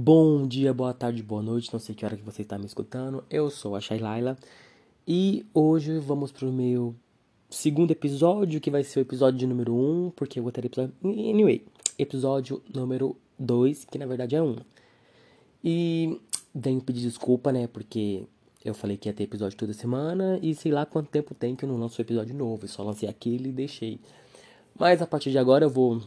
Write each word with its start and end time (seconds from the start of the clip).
Bom 0.00 0.46
dia, 0.46 0.72
boa 0.72 0.94
tarde, 0.94 1.24
boa 1.24 1.42
noite, 1.42 1.72
não 1.72 1.80
sei 1.80 1.92
que 1.92 2.04
hora 2.04 2.16
que 2.16 2.22
você 2.22 2.42
está 2.42 2.56
me 2.56 2.64
escutando. 2.64 3.24
Eu 3.28 3.50
sou 3.50 3.74
a 3.74 3.80
Shailaila 3.80 4.38
e 5.04 5.44
hoje 5.52 5.98
vamos 5.98 6.30
pro 6.30 6.52
meu 6.52 6.94
segundo 7.50 7.90
episódio, 7.90 8.60
que 8.60 8.70
vai 8.70 8.84
ser 8.84 9.00
o 9.00 9.02
episódio 9.02 9.48
número 9.48 9.74
1, 9.74 10.06
um, 10.06 10.10
porque 10.10 10.38
eu 10.38 10.44
vou 10.44 10.52
ter 10.52 10.64
episódio. 10.64 10.94
Anyway, 11.02 11.66
episódio 11.98 12.62
número 12.72 13.16
2, 13.40 13.86
que 13.86 13.98
na 13.98 14.06
verdade 14.06 14.36
é 14.36 14.40
1. 14.40 14.48
Um. 14.48 14.56
E 15.64 16.20
venho 16.54 16.80
pedir 16.80 17.00
desculpa, 17.00 17.50
né, 17.50 17.66
porque 17.66 18.22
eu 18.64 18.74
falei 18.74 18.96
que 18.96 19.08
ia 19.08 19.12
ter 19.12 19.24
episódio 19.24 19.58
toda 19.58 19.72
semana 19.72 20.38
e 20.40 20.54
sei 20.54 20.70
lá 20.70 20.86
quanto 20.86 21.10
tempo 21.10 21.34
tem 21.34 21.56
que 21.56 21.64
eu 21.64 21.68
não 21.68 21.76
lanço 21.76 22.00
episódio 22.00 22.36
novo. 22.36 22.66
Eu 22.66 22.68
só 22.68 22.84
lancei 22.84 23.08
aquele 23.08 23.48
e 23.48 23.52
deixei. 23.52 23.98
Mas 24.78 25.02
a 25.02 25.08
partir 25.08 25.32
de 25.32 25.38
agora 25.38 25.64
eu 25.64 25.70
vou 25.70 26.00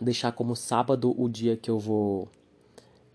deixar 0.00 0.30
como 0.30 0.54
sábado 0.54 1.12
o 1.20 1.28
dia 1.28 1.56
que 1.56 1.68
eu 1.68 1.80
vou 1.80 2.28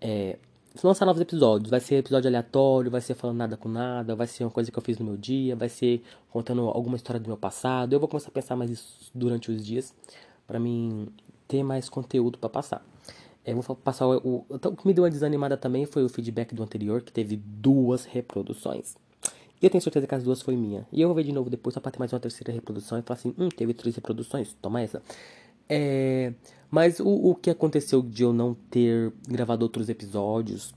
é, 0.00 0.38
lançar 0.82 1.04
novos 1.06 1.20
episódios. 1.20 1.70
Vai 1.70 1.80
ser 1.80 1.96
episódio 1.96 2.28
aleatório, 2.28 2.90
vai 2.90 3.00
ser 3.00 3.14
falando 3.14 3.36
nada 3.36 3.56
com 3.56 3.68
nada, 3.68 4.14
vai 4.14 4.26
ser 4.26 4.44
uma 4.44 4.50
coisa 4.50 4.70
que 4.70 4.78
eu 4.78 4.82
fiz 4.82 4.98
no 4.98 5.04
meu 5.04 5.16
dia, 5.16 5.56
vai 5.56 5.68
ser 5.68 6.02
contando 6.30 6.62
alguma 6.62 6.96
história 6.96 7.20
do 7.20 7.26
meu 7.26 7.36
passado. 7.36 7.92
Eu 7.92 8.00
vou 8.00 8.08
começar 8.08 8.28
a 8.28 8.32
pensar 8.32 8.56
mais 8.56 8.70
isso 8.70 9.10
durante 9.14 9.50
os 9.50 9.64
dias, 9.64 9.94
para 10.46 10.58
mim 10.58 11.08
ter 11.46 11.62
mais 11.62 11.88
conteúdo 11.88 12.38
para 12.38 12.48
passar. 12.48 12.84
É, 13.44 13.52
eu 13.52 13.60
vou 13.60 13.74
passar 13.76 14.06
o, 14.06 14.16
o, 14.18 14.46
o 14.48 14.76
que 14.76 14.86
me 14.86 14.92
deu 14.92 15.04
uma 15.04 15.10
desanimada 15.10 15.56
também 15.56 15.86
foi 15.86 16.04
o 16.04 16.08
feedback 16.08 16.54
do 16.54 16.62
anterior, 16.62 17.02
que 17.02 17.10
teve 17.10 17.36
duas 17.36 18.04
reproduções. 18.04 18.96
E 19.60 19.66
eu 19.66 19.70
tenho 19.70 19.82
certeza 19.82 20.06
que 20.06 20.14
as 20.14 20.22
duas 20.22 20.40
foi 20.40 20.56
minha. 20.56 20.86
E 20.92 21.00
eu 21.00 21.08
vou 21.08 21.16
ver 21.16 21.24
de 21.24 21.32
novo 21.32 21.50
depois 21.50 21.74
só 21.74 21.80
pra 21.80 21.90
ter 21.90 21.98
mais 21.98 22.12
uma 22.12 22.20
terceira 22.20 22.52
reprodução 22.52 22.98
e 22.98 23.02
falar 23.02 23.18
assim, 23.18 23.34
hum, 23.36 23.48
teve 23.48 23.74
três 23.74 23.96
reproduções, 23.96 24.54
toma 24.62 24.80
essa. 24.80 25.02
É, 25.68 26.32
mas 26.70 27.00
o, 27.00 27.08
o 27.08 27.34
que 27.34 27.50
aconteceu 27.50 28.02
de 28.02 28.22
eu 28.22 28.32
não 28.32 28.54
ter 28.54 29.12
gravado 29.28 29.62
outros 29.62 29.88
episódios 29.88 30.74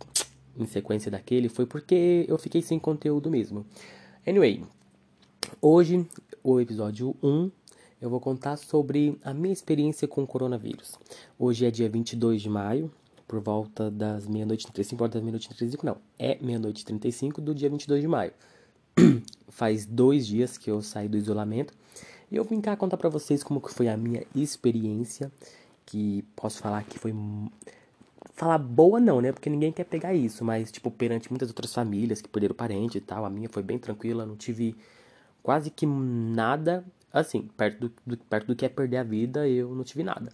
em 0.58 0.66
sequência 0.66 1.10
daquele 1.10 1.50
foi 1.50 1.66
porque 1.66 2.26
eu 2.28 2.38
fiquei 2.38 2.62
sem 2.62 2.78
conteúdo 2.78 3.30
mesmo. 3.30 3.66
Anyway, 4.28 4.64
hoje, 5.62 6.06
o 6.44 6.60
episódio 6.60 7.16
1, 7.24 7.52
eu 8.02 8.10
vou 8.10 8.20
contar 8.20 8.58
sobre 8.58 9.18
a 9.24 9.34
minha 9.34 9.54
experiência 9.54 10.08
com 10.08 10.24
o 10.24 10.28
coronavírus. 10.28 10.98
Hoje 11.38 11.66
é 11.66 11.72
dia 11.72 11.90
22 11.90 12.42
de 12.42 12.50
maio, 12.50 12.92
por 13.28 13.40
volta 13.40 13.90
das 13.90 14.28
meia-noite 14.28 14.64
e 14.64 14.72
35, 14.72 14.98
por 14.98 15.04
volta 15.04 15.18
das 15.18 15.24
meia-noite 15.24 15.46
e 15.46 15.50
35, 15.50 15.86
não, 15.86 15.98
é 16.20 16.38
meia-noite 16.42 16.82
e 16.82 16.86
35 16.86 17.42
do 17.42 17.56
dia 17.56 17.70
22 17.70 18.02
de 18.02 18.08
maio. 18.08 18.34
Faz 19.48 19.86
dois 19.86 20.28
dias 20.28 20.58
que 20.58 20.70
eu 20.70 20.82
saí 20.82 21.08
do 21.08 21.18
isolamento 21.18 21.74
e 22.32 22.38
eu 22.38 22.44
vim 22.46 22.62
cá 22.62 22.76
contar 22.78 22.98
pra 22.98 23.10
vocês 23.10 23.44
como 23.44 23.60
que 23.60 23.74
foi 23.74 23.90
a 23.90 23.98
minha 23.98 24.24
experiência, 24.34 25.32
que 25.86 26.24
posso 26.36 26.60
falar 26.60 26.84
que 26.84 26.98
foi 26.98 27.14
falar 28.34 28.58
boa 28.58 29.00
não, 29.00 29.20
né? 29.22 29.32
Porque 29.32 29.50
ninguém 29.50 29.72
quer 29.72 29.84
pegar 29.84 30.14
isso, 30.14 30.46
mas 30.46 30.72
tipo 30.72 30.90
perante 30.90 31.30
muitas 31.30 31.50
outras 31.50 31.74
famílias 31.74 32.22
que 32.22 32.30
perderam 32.30 32.56
parente 32.56 32.98
e 32.98 33.02
tal, 33.02 33.26
a 33.26 33.30
minha 33.30 33.50
foi 33.50 33.62
bem 33.62 33.78
tranquila, 33.78 34.26
não 34.26 34.36
tive 34.38 34.76
quase 35.44 35.70
que 35.70 35.86
nada, 35.86 36.86
assim, 37.12 37.50
perto 37.58 37.90
do, 37.90 37.94
do 38.06 38.18
perto 38.18 38.48
do 38.48 38.56
que 38.56 38.66
é 38.66 38.70
perder 38.70 38.98
a 38.98 39.04
vida, 39.04 39.48
eu 39.48 39.76
não 39.76 39.84
tive 39.84 40.04
nada. 40.04 40.32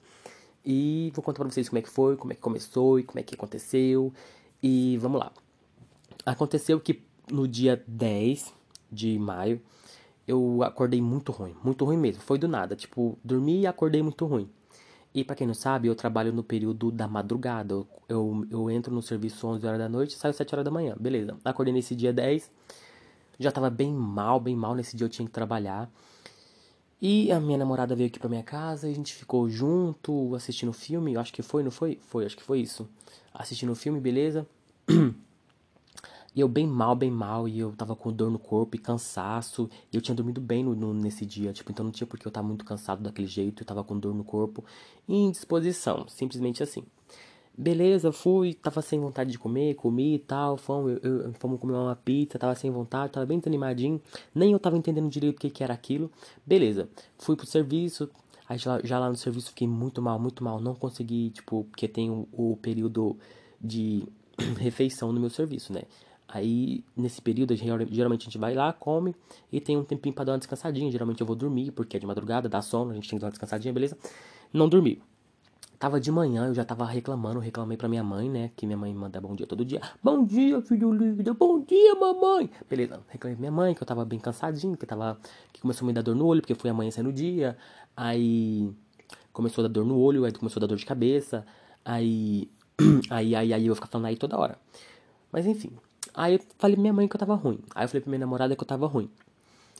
E 0.66 1.12
vou 1.16 1.23
contar 1.23 1.40
pra 1.44 1.52
vocês 1.52 1.70
como 1.70 1.80
é 1.80 1.81
que 1.81 1.90
foi, 1.90 2.16
como 2.18 2.34
é 2.34 2.36
que 2.36 2.42
começou 2.42 3.00
e 3.00 3.03
como 3.03 3.20
é 3.20 3.23
que 3.23 3.34
aconteceu. 3.34 4.14
E 4.62 4.98
vamos 4.98 5.20
lá. 5.20 5.31
Aconteceu 6.25 6.80
que 6.80 7.02
no 7.31 7.48
dia 7.48 7.81
10 7.88 8.53
de 8.92 9.18
maio, 9.18 9.62
eu 10.28 10.61
acordei 10.64 11.02
muito 11.02 11.31
ruim, 11.31 11.56
muito 11.64 11.86
ruim 11.86 11.97
mesmo. 11.97 12.22
Foi 12.22 12.38
do 12.38 12.47
nada, 12.47 12.75
tipo, 12.75 13.17
dormi 13.23 13.61
e 13.61 13.67
acordei 13.67 14.03
muito 14.03 14.25
ruim. 14.25 14.50
E 15.14 15.23
para 15.23 15.36
quem 15.36 15.47
não 15.47 15.53
sabe, 15.53 15.88
eu 15.88 15.95
trabalho 15.95 16.34
no 16.34 16.44
período 16.44 16.92
da 16.92 17.08
madrugada. 17.08 17.73
Eu, 18.08 18.45
eu, 18.52 18.69
entro 18.69 18.94
no 18.94 19.02
serviço 19.02 19.47
11 19.47 19.66
horas 19.66 19.80
da 19.80 19.89
noite 19.89 20.16
saio 20.16 20.34
7 20.34 20.53
horas 20.53 20.66
da 20.66 20.69
manhã. 20.69 20.95
Beleza. 21.00 21.38
Acordei 21.44 21.73
nesse 21.73 21.95
dia 21.95 22.14
10. 22.14 22.52
Já 23.39 23.52
tava 23.52 23.69
bem 23.69 23.92
mal, 23.92 24.39
bem 24.39 24.56
mal. 24.56 24.75
Nesse 24.75 24.95
dia 24.97 25.06
eu 25.06 25.09
tinha 25.09 25.25
que 25.25 25.31
trabalhar. 25.31 25.89
E 27.01 27.31
a 27.31 27.40
minha 27.40 27.57
namorada 27.57 27.96
veio 27.96 28.07
aqui 28.09 28.19
pra 28.19 28.30
minha 28.30 28.44
casa 28.44 28.88
a 28.88 28.94
gente 28.94 29.13
ficou 29.13 29.50
junto 29.50 30.35
assistindo 30.35 30.74
filme. 30.74 31.13
Eu 31.13 31.22
acho 31.22 31.34
que 31.34 31.41
foi, 31.41 31.63
não 31.63 31.72
foi? 31.72 31.97
Foi, 32.01 32.25
acho 32.25 32.35
que 32.35 32.44
foi 32.44 32.59
isso. 32.59 32.88
Assistindo 33.34 33.74
filme, 33.75 34.00
beleza. 34.00 34.46
E 36.38 36.40
eu 36.40 36.48
bem 36.48 36.68
mal, 36.68 36.96
bem 36.96 37.09
mal, 37.09 37.48
e 37.48 37.58
eu 37.58 37.72
tava 37.72 37.96
com 37.96 38.14
dor 38.14 38.30
no 38.30 38.38
corpo 38.38 38.75
e 38.75 38.80
cansaço. 38.80 39.68
E 39.92 39.96
eu 39.96 40.02
tinha 40.03 40.14
dormido 40.14 40.40
bem 40.40 40.64
no, 40.64 40.75
no, 40.75 40.94
nesse 40.94 41.25
dia, 41.25 41.52
tipo, 41.52 41.72
então 41.72 41.84
não 41.84 41.92
tinha 41.92 42.06
porque 42.06 42.28
eu 42.28 42.31
tava 42.31 42.48
muito 42.48 42.64
cansado 42.64 43.02
daquele 43.02 43.28
jeito, 43.28 43.64
eu 43.64 43.66
tava 43.66 43.84
com 43.84 43.98
dor 43.98 44.14
no 44.14 44.24
corpo 44.24 44.64
e 45.08 45.16
indisposição, 45.16 46.08
simplesmente 46.08 46.62
assim. 46.62 46.84
Beleza, 47.58 48.12
fui, 48.12 48.53
tava 48.53 48.84
sem 48.84 49.00
vontade 49.00 49.31
de 49.31 49.40
comer, 49.40 49.74
comi 49.74 50.14
e 50.14 50.20
tal, 50.20 50.58
fomos, 50.58 51.00
eu, 51.02 51.24
eu, 51.24 51.34
fomos 51.40 51.59
comer 51.59 51.74
uma 51.74 51.96
pizza, 51.96 52.38
tava 52.38 52.54
sem 52.54 52.69
vontade, 52.69 53.14
tava 53.14 53.25
bem 53.25 53.40
desanimadinho, 53.40 54.00
nem 54.36 54.52
eu 54.52 54.59
tava 54.59 54.78
entendendo 54.78 55.09
direito 55.09 55.38
o 55.38 55.40
que, 55.40 55.50
que 55.50 55.64
era 55.64 55.74
aquilo. 55.74 56.12
Beleza, 56.46 56.88
fui 57.18 57.36
pro 57.36 57.48
serviço, 57.48 58.12
aí 58.48 58.59
já, 58.59 58.80
já 58.84 59.00
lá 59.00 59.09
no 59.09 59.16
serviço 59.16 59.50
fiquei 59.50 59.68
muito 59.68 60.04
mal, 60.04 60.19
muito 60.19 60.44
mal, 60.44 60.62
não 60.62 60.75
consegui, 60.75 61.31
tipo, 61.31 61.64
porque 61.64 61.88
tem 61.88 62.12
o, 62.12 62.28
o 62.31 62.59
período 62.62 63.18
de 63.59 64.08
refeição 64.59 65.12
no 65.12 65.19
meu 65.19 65.31
serviço, 65.31 65.74
né? 65.74 65.81
Aí, 66.27 66.83
nesse 66.95 67.21
período, 67.21 67.55
geralmente 67.55 68.23
a 68.23 68.25
gente 68.25 68.38
vai 68.38 68.53
lá, 68.53 68.73
come 68.73 69.15
e 69.51 69.61
tem 69.61 69.77
um 69.77 69.83
tempinho 69.83 70.13
pra 70.13 70.25
dar 70.25 70.33
uma 70.33 70.38
descansadinha. 70.38 70.91
Geralmente 70.91 71.21
eu 71.21 71.27
vou 71.27 71.35
dormir, 71.35 71.71
porque 71.71 71.95
é 71.95 71.99
de 71.99 72.05
madrugada, 72.05 72.49
dá 72.49 72.61
sono, 72.61 72.91
a 72.91 72.93
gente 72.93 73.09
tem 73.09 73.17
que 73.17 73.21
dar 73.21 73.27
uma 73.27 73.31
descansadinha, 73.31 73.73
beleza? 73.73 73.97
Não 74.51 74.67
dormi. 74.67 75.01
Tava 75.79 75.99
de 76.01 76.11
manhã, 76.11 76.47
eu 76.47 76.55
já 76.55 76.65
tava 76.65 76.85
reclamando, 76.85 77.39
reclamei 77.39 77.77
pra 77.77 77.88
minha 77.88 78.03
mãe, 78.03 78.27
né? 78.27 78.51
Que 78.55 78.65
minha 78.65 78.77
mãe 78.77 78.91
manda 78.93 79.21
bom 79.21 79.35
dia 79.35 79.45
todo 79.45 79.63
dia. 79.63 79.79
Bom 80.03 80.25
dia, 80.25 80.59
filho 80.59 80.91
lindo, 80.91 81.33
bom 81.35 81.59
dia, 81.61 81.93
mamãe. 81.93 82.49
Beleza, 82.67 82.99
reclamei 83.07 83.35
pra 83.35 83.39
minha 83.39 83.51
mãe 83.51 83.75
que 83.75 83.83
eu 83.83 83.85
tava 83.85 84.03
bem 84.03 84.19
cansadinho, 84.19 84.75
que 84.75 84.88
tava. 84.88 85.19
que 85.53 85.61
começou 85.61 85.85
a 85.85 85.88
me 85.88 85.94
dar 85.94 86.01
dor 86.01 86.15
no 86.15 86.25
olho, 86.25 86.41
porque 86.41 86.55
foi 86.55 86.71
amanhã 86.71 86.89
no 87.03 87.13
dia. 87.13 87.55
Aí 87.95 88.69
começou 89.31 89.63
a 89.63 89.67
dar 89.67 89.73
dor 89.73 89.85
no 89.85 89.99
olho, 89.99 90.25
aí 90.25 90.31
começou 90.31 90.59
a 90.59 90.61
dar 90.61 90.67
dor 90.67 90.77
de 90.77 90.85
cabeça. 90.85 91.45
Aí. 91.85 92.49
Aí, 93.09 93.35
aí, 93.35 93.53
aí 93.53 93.63
eu 93.63 93.69
vou 93.69 93.75
ficar 93.75 93.88
falando 93.88 94.05
aí 94.05 94.15
toda 94.15 94.38
hora. 94.38 94.55
Mas 95.31 95.47
enfim, 95.47 95.71
Aí 96.17 96.33
eu 96.33 96.39
falei 96.57 96.75
pra 96.75 96.81
minha 96.81 96.94
mãe 96.94 97.07
que 97.07 97.16
eu 97.16 97.19
tava 97.19 97.35
ruim. 97.35 97.59
Aí 97.75 97.85
eu 97.85 97.89
falei 97.89 98.01
pra 98.01 98.09
minha 98.09 98.19
namorada 98.19 98.55
que 98.55 98.63
eu 98.63 98.67
tava 98.67 98.88
ruim. 98.88 99.07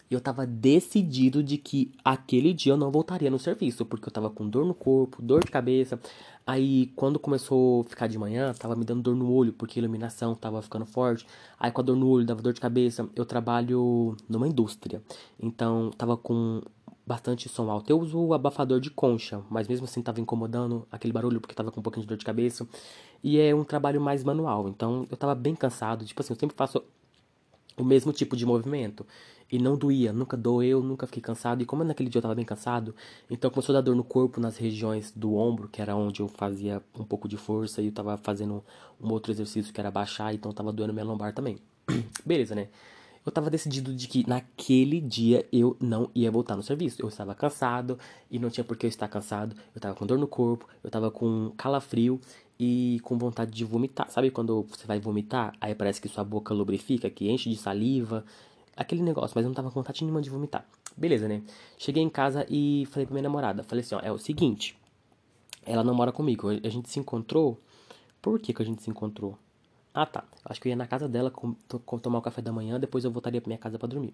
E 0.10 0.14
eu 0.14 0.22
tava 0.22 0.46
decidido 0.46 1.44
de 1.44 1.58
que 1.58 1.92
aquele 2.06 2.54
dia 2.54 2.74
eu 2.74 2.78
não 2.78 2.92
voltaria 2.92 3.32
no 3.32 3.40
serviço, 3.40 3.84
porque 3.84 4.08
eu 4.08 4.14
tava 4.14 4.30
com 4.30 4.48
dor 4.48 4.64
no 4.64 4.76
corpo, 4.76 5.20
dor 5.20 5.44
de 5.44 5.52
cabeça. 5.52 6.00
Aí 6.46 6.94
quando 6.96 7.18
começou 7.18 7.82
a 7.82 7.84
ficar 7.86 8.06
de 8.06 8.20
manhã, 8.20 8.54
tava 8.54 8.76
me 8.76 8.86
dando 8.86 9.02
dor 9.02 9.16
no 9.16 9.30
olho, 9.32 9.52
porque 9.52 9.80
a 9.80 9.82
iluminação 9.82 10.36
tava 10.36 10.62
ficando 10.62 10.86
forte. 10.86 11.26
Aí 11.60 11.72
com 11.72 11.82
a 11.82 11.84
dor 11.84 11.96
no 11.98 12.08
olho, 12.08 12.24
dava 12.24 12.42
dor 12.42 12.54
de 12.54 12.62
cabeça. 12.62 13.10
Eu 13.16 13.26
trabalho 13.26 14.16
numa 14.30 14.48
indústria. 14.48 15.02
Então 15.40 15.90
tava 15.98 16.16
com 16.16 16.62
bastante 17.08 17.48
som 17.48 17.72
alto. 17.72 17.90
Eu 17.90 18.00
uso 18.00 18.20
o 18.20 18.34
abafador 18.34 18.82
de 18.82 18.92
concha, 18.92 19.42
mas 19.50 19.66
mesmo 19.68 19.86
assim 19.86 20.02
tava 20.02 20.20
incomodando 20.20 20.86
aquele 20.92 21.14
barulho 21.14 21.40
porque 21.40 21.56
tava 21.56 21.72
com 21.72 21.80
um 21.80 21.84
pouquinho 21.84 22.02
de 22.02 22.08
dor 22.08 22.18
de 22.18 22.26
cabeça. 22.26 22.68
E 23.24 23.40
é 23.40 23.56
um 23.56 23.64
trabalho 23.64 24.02
mais 24.02 24.26
manual, 24.26 24.68
então 24.68 25.08
eu 25.10 25.16
tava 25.16 25.34
bem 25.34 25.56
cansado. 25.56 26.04
Tipo 26.04 26.22
assim, 26.22 26.34
eu 26.34 26.40
sempre 26.40 26.56
faço 26.56 26.84
o 27.78 27.84
mesmo 27.84 28.12
tipo 28.12 28.36
de 28.36 28.46
movimento. 28.46 29.06
E 29.50 29.58
não 29.58 29.78
doía, 29.78 30.12
nunca 30.12 30.36
doeu, 30.36 30.84
nunca 30.84 31.08
fiquei 31.08 31.22
cansado. 31.22 31.62
E 31.62 31.66
como 31.66 31.82
naquele 31.82 32.10
dia 32.10 32.20
eu 32.20 32.24
tava 32.24 32.36
bem 32.36 32.44
cansado, 32.44 32.94
então 33.30 33.50
começou 33.50 33.74
a 33.74 33.78
dar 33.80 33.82
dor 33.82 33.96
no 33.96 34.04
corpo, 34.04 34.42
nas 34.42 34.58
regiões 34.58 35.14
do 35.16 35.36
ombro, 35.36 35.70
que 35.70 35.82
era 35.82 35.96
onde 35.96 36.20
eu 36.20 36.28
fazia 36.28 36.84
um 37.00 37.06
pouco 37.06 37.30
de 37.30 37.38
força. 37.38 37.82
E 37.82 37.86
eu 37.86 37.92
tava 37.94 38.18
fazendo 38.18 38.62
um 39.00 39.10
outro 39.10 39.32
exercício 39.32 39.74
que 39.74 39.80
era 39.80 39.90
baixar, 39.90 40.34
então 40.34 40.52
tava 40.52 40.74
doendo 40.74 40.94
minha 40.94 41.06
lombar 41.06 41.34
também. 41.34 41.58
Beleza, 42.26 42.54
né? 42.54 42.68
Eu 43.28 43.30
estava 43.30 43.50
decidido 43.50 43.94
de 43.94 44.08
que 44.08 44.26
naquele 44.26 45.02
dia 45.02 45.46
eu 45.52 45.76
não 45.82 46.10
ia 46.16 46.32
voltar 46.32 46.56
no 46.56 46.64
serviço. 46.64 47.02
Eu 47.02 47.10
estava 47.10 47.36
cansado 47.36 48.00
e 48.32 48.40
não 48.40 48.50
tinha 48.50 48.64
por 48.64 48.78
que 48.78 48.86
eu 48.86 48.88
estar 48.88 49.08
cansado. 49.10 49.54
Eu 49.76 49.80
estava 49.80 49.94
com 49.94 50.06
dor 50.06 50.18
no 50.18 50.28
corpo, 50.28 50.66
eu 50.82 50.88
estava 50.88 51.12
com 51.12 51.52
calafrio 51.58 52.22
e 52.58 53.02
com 53.04 53.18
vontade 53.18 53.52
de 53.52 53.66
vomitar. 53.66 54.10
Sabe 54.10 54.32
quando 54.32 54.64
você 54.64 54.88
vai 54.88 54.98
vomitar, 55.02 55.54
aí 55.60 55.76
parece 55.76 56.00
que 56.00 56.08
sua 56.08 56.24
boca 56.24 56.54
lubrifica, 56.54 57.10
que 57.10 57.30
enche 57.30 57.50
de 57.50 57.58
saliva, 57.58 58.24
aquele 58.78 59.04
negócio, 59.04 59.34
mas 59.36 59.44
eu 59.44 59.50
não 59.50 59.56
tava 59.56 59.70
com 59.72 59.82
vontade 59.82 60.02
nenhuma 60.06 60.22
de 60.22 60.30
vomitar. 60.30 60.66
Beleza, 60.96 61.28
né? 61.28 61.42
Cheguei 61.78 62.02
em 62.02 62.10
casa 62.10 62.46
e 62.50 62.88
falei 62.92 63.06
pra 63.06 63.14
minha 63.14 63.24
namorada, 63.24 63.62
falei 63.62 63.84
assim, 63.84 63.96
ó, 63.96 64.00
é 64.00 64.12
o 64.12 64.18
seguinte, 64.18 64.78
ela 65.66 65.84
não 65.84 65.94
mora 65.94 66.14
comigo, 66.14 66.48
a 66.50 66.70
gente 66.70 66.90
se 66.90 66.98
encontrou. 66.98 67.60
Por 68.22 68.40
que 68.40 68.54
que 68.54 68.62
a 68.62 68.66
gente 68.66 68.82
se 68.82 68.90
encontrou? 68.90 69.38
Ah, 70.00 70.06
tá. 70.06 70.24
Acho 70.46 70.62
que 70.62 70.68
eu 70.68 70.70
ia 70.70 70.76
na 70.76 70.86
casa 70.86 71.10
dela 71.10 71.32
com, 71.32 71.56
com, 71.84 71.98
tomar 71.98 72.20
o 72.20 72.22
café 72.22 72.40
da 72.40 72.52
manhã, 72.52 72.80
depois 72.80 73.04
eu 73.04 73.10
voltaria 73.10 73.42
pra 73.42 73.50
minha 73.50 73.58
casa 73.58 73.80
para 73.80 73.88
dormir. 73.88 74.14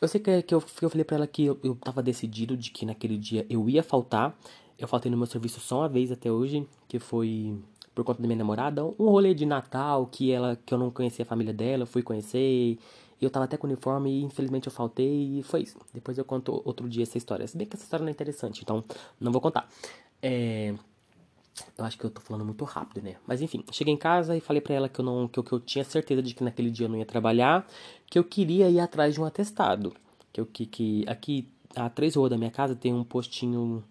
Eu 0.00 0.08
sei 0.08 0.20
que, 0.20 0.42
que, 0.42 0.52
eu, 0.52 0.60
que 0.60 0.84
eu 0.84 0.90
falei 0.90 1.04
pra 1.04 1.16
ela 1.16 1.28
que 1.28 1.44
eu, 1.44 1.60
eu 1.62 1.76
tava 1.76 2.02
decidido 2.02 2.56
de 2.56 2.72
que 2.72 2.84
naquele 2.84 3.16
dia 3.16 3.46
eu 3.48 3.70
ia 3.70 3.84
faltar. 3.84 4.36
Eu 4.76 4.88
faltei 4.88 5.08
no 5.08 5.16
meu 5.16 5.26
serviço 5.26 5.60
só 5.60 5.82
uma 5.82 5.88
vez 5.88 6.10
até 6.10 6.32
hoje, 6.32 6.66
que 6.88 6.98
foi 6.98 7.56
por 7.94 8.02
conta 8.04 8.20
da 8.20 8.26
minha 8.26 8.38
namorada, 8.38 8.84
um 8.84 9.10
rolê 9.10 9.32
de 9.32 9.46
Natal 9.46 10.06
que 10.06 10.32
ela 10.32 10.58
que 10.66 10.74
eu 10.74 10.78
não 10.78 10.90
conhecia 10.90 11.22
a 11.24 11.26
família 11.26 11.54
dela, 11.54 11.86
fui 11.86 12.02
conhecer, 12.02 12.76
eu 13.20 13.30
tava 13.30 13.44
até 13.44 13.56
com 13.56 13.68
uniforme 13.68 14.10
e 14.10 14.22
infelizmente 14.24 14.66
eu 14.66 14.72
faltei 14.72 15.38
e 15.38 15.42
foi 15.44 15.62
isso. 15.62 15.78
Depois 15.94 16.18
eu 16.18 16.24
conto 16.24 16.62
outro 16.64 16.88
dia 16.88 17.04
essa 17.04 17.16
história. 17.16 17.46
Se 17.46 17.56
bem 17.56 17.64
que 17.64 17.76
essa 17.76 17.84
história 17.84 18.02
não 18.02 18.08
é 18.08 18.12
interessante, 18.12 18.62
então 18.62 18.82
não 19.20 19.30
vou 19.30 19.40
contar. 19.40 19.68
É... 20.20 20.74
Eu 21.76 21.84
acho 21.84 21.98
que 21.98 22.04
eu 22.04 22.10
tô 22.10 22.20
falando 22.20 22.44
muito 22.44 22.64
rápido, 22.64 23.02
né? 23.02 23.16
Mas 23.26 23.42
enfim, 23.42 23.64
cheguei 23.72 23.92
em 23.92 23.96
casa 23.96 24.36
e 24.36 24.40
falei 24.40 24.60
para 24.60 24.74
ela 24.74 24.88
que 24.88 25.00
eu 25.00 25.04
não 25.04 25.28
que 25.28 25.38
eu, 25.38 25.44
que 25.44 25.52
eu 25.52 25.60
tinha 25.60 25.84
certeza 25.84 26.22
de 26.22 26.34
que 26.34 26.44
naquele 26.44 26.70
dia 26.70 26.86
eu 26.86 26.90
não 26.90 26.98
ia 26.98 27.06
trabalhar, 27.06 27.66
que 28.06 28.18
eu 28.18 28.24
queria 28.24 28.68
ir 28.68 28.80
atrás 28.80 29.14
de 29.14 29.20
um 29.20 29.24
atestado, 29.24 29.94
que 30.32 30.40
eu 30.40 30.46
que, 30.46 30.66
que 30.66 31.04
aqui 31.06 31.48
a 31.74 31.88
três 31.88 32.14
ruas 32.16 32.30
da 32.30 32.38
minha 32.38 32.50
casa 32.50 32.74
tem 32.74 32.92
um 32.92 33.04
postinho 33.04 33.84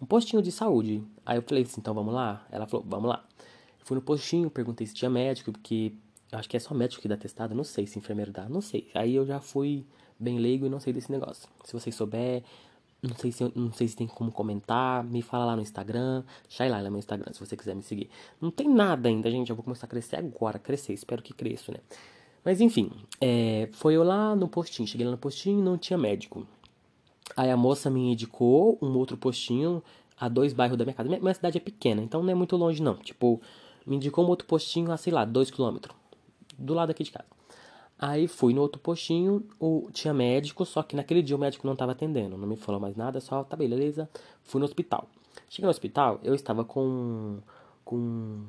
um 0.00 0.06
postinho 0.06 0.42
de 0.42 0.52
saúde. 0.52 1.02
Aí 1.26 1.38
eu 1.38 1.42
falei 1.42 1.64
assim, 1.64 1.80
então 1.80 1.92
vamos 1.92 2.14
lá? 2.14 2.46
Ela 2.50 2.66
falou, 2.66 2.86
vamos 2.88 3.08
lá. 3.08 3.24
Fui 3.80 3.94
no 3.96 4.02
postinho, 4.02 4.50
perguntei 4.50 4.86
se 4.86 4.94
tinha 4.94 5.10
médico, 5.10 5.50
porque 5.50 5.92
eu 6.30 6.38
acho 6.38 6.48
que 6.48 6.56
é 6.56 6.60
só 6.60 6.74
médico 6.74 7.02
que 7.02 7.08
dá 7.08 7.14
atestado, 7.14 7.54
não 7.54 7.64
sei 7.64 7.86
se 7.86 7.98
enfermeiro 7.98 8.30
dá, 8.30 8.48
não 8.48 8.60
sei. 8.60 8.88
Aí 8.94 9.14
eu 9.14 9.26
já 9.26 9.40
fui 9.40 9.84
bem 10.18 10.38
leigo 10.38 10.66
e 10.66 10.68
não 10.68 10.78
sei 10.78 10.92
desse 10.92 11.10
negócio. 11.10 11.48
Se 11.64 11.72
vocês 11.72 11.94
souber, 11.94 12.42
não 13.02 13.14
sei 13.14 13.30
se, 13.30 13.52
não 13.54 13.72
sei 13.72 13.86
se 13.88 13.96
tem 13.96 14.06
como 14.06 14.32
comentar. 14.32 15.04
Me 15.04 15.22
fala 15.22 15.44
lá 15.44 15.56
no 15.56 15.62
Instagram. 15.62 16.24
Shailala 16.48 16.86
é 16.86 16.90
meu 16.90 16.98
Instagram, 16.98 17.32
se 17.32 17.40
você 17.40 17.56
quiser 17.56 17.74
me 17.74 17.82
seguir. 17.82 18.10
Não 18.40 18.50
tem 18.50 18.68
nada 18.68 19.08
ainda, 19.08 19.30
gente. 19.30 19.50
Eu 19.50 19.56
vou 19.56 19.64
começar 19.64 19.86
a 19.86 19.88
crescer 19.88 20.16
agora. 20.16 20.58
Crescer, 20.58 20.92
espero 20.92 21.22
que 21.22 21.32
cresça, 21.32 21.72
né? 21.72 21.78
Mas 22.44 22.60
enfim, 22.60 22.90
é, 23.20 23.68
foi 23.72 23.94
eu 23.94 24.02
lá 24.02 24.34
no 24.34 24.48
postinho. 24.48 24.88
Cheguei 24.88 25.06
lá 25.06 25.12
no 25.12 25.18
postinho 25.18 25.62
não 25.62 25.78
tinha 25.78 25.96
médico. 25.96 26.46
Aí 27.36 27.50
a 27.50 27.56
moça 27.56 27.88
me 27.90 28.12
indicou 28.12 28.78
um 28.82 28.96
outro 28.96 29.16
postinho 29.16 29.82
a 30.18 30.28
dois 30.28 30.52
bairros 30.52 30.76
da 30.76 30.84
minha 30.84 30.94
casa. 30.94 31.08
Minha, 31.08 31.20
minha 31.20 31.34
cidade 31.34 31.58
é 31.58 31.60
pequena, 31.60 32.02
então 32.02 32.22
não 32.22 32.30
é 32.30 32.34
muito 32.34 32.56
longe, 32.56 32.82
não. 32.82 32.96
Tipo, 32.96 33.40
me 33.86 33.96
indicou 33.96 34.24
um 34.24 34.28
outro 34.28 34.46
postinho 34.46 34.90
a, 34.90 34.96
sei 34.96 35.12
lá, 35.12 35.24
dois 35.24 35.50
quilômetros. 35.50 35.94
Do 36.58 36.74
lado 36.74 36.90
aqui 36.90 37.04
de 37.04 37.12
casa. 37.12 37.37
Aí 37.98 38.28
fui 38.28 38.54
no 38.54 38.60
outro 38.62 38.80
postinho, 38.80 39.44
o, 39.58 39.88
tinha 39.92 40.14
médico, 40.14 40.64
só 40.64 40.82
que 40.82 40.94
naquele 40.94 41.20
dia 41.20 41.34
o 41.34 41.38
médico 41.38 41.66
não 41.66 41.72
estava 41.72 41.92
atendendo, 41.92 42.38
não 42.38 42.46
me 42.46 42.56
falou 42.56 42.80
mais 42.80 42.96
nada, 42.96 43.20
só 43.20 43.42
tá 43.42 43.56
beleza. 43.56 44.08
Fui 44.44 44.60
no 44.60 44.64
hospital. 44.64 45.08
Cheguei 45.48 45.66
no 45.66 45.70
hospital, 45.70 46.20
eu 46.22 46.34
estava 46.34 46.64
com 46.64 47.38
com 47.84 48.44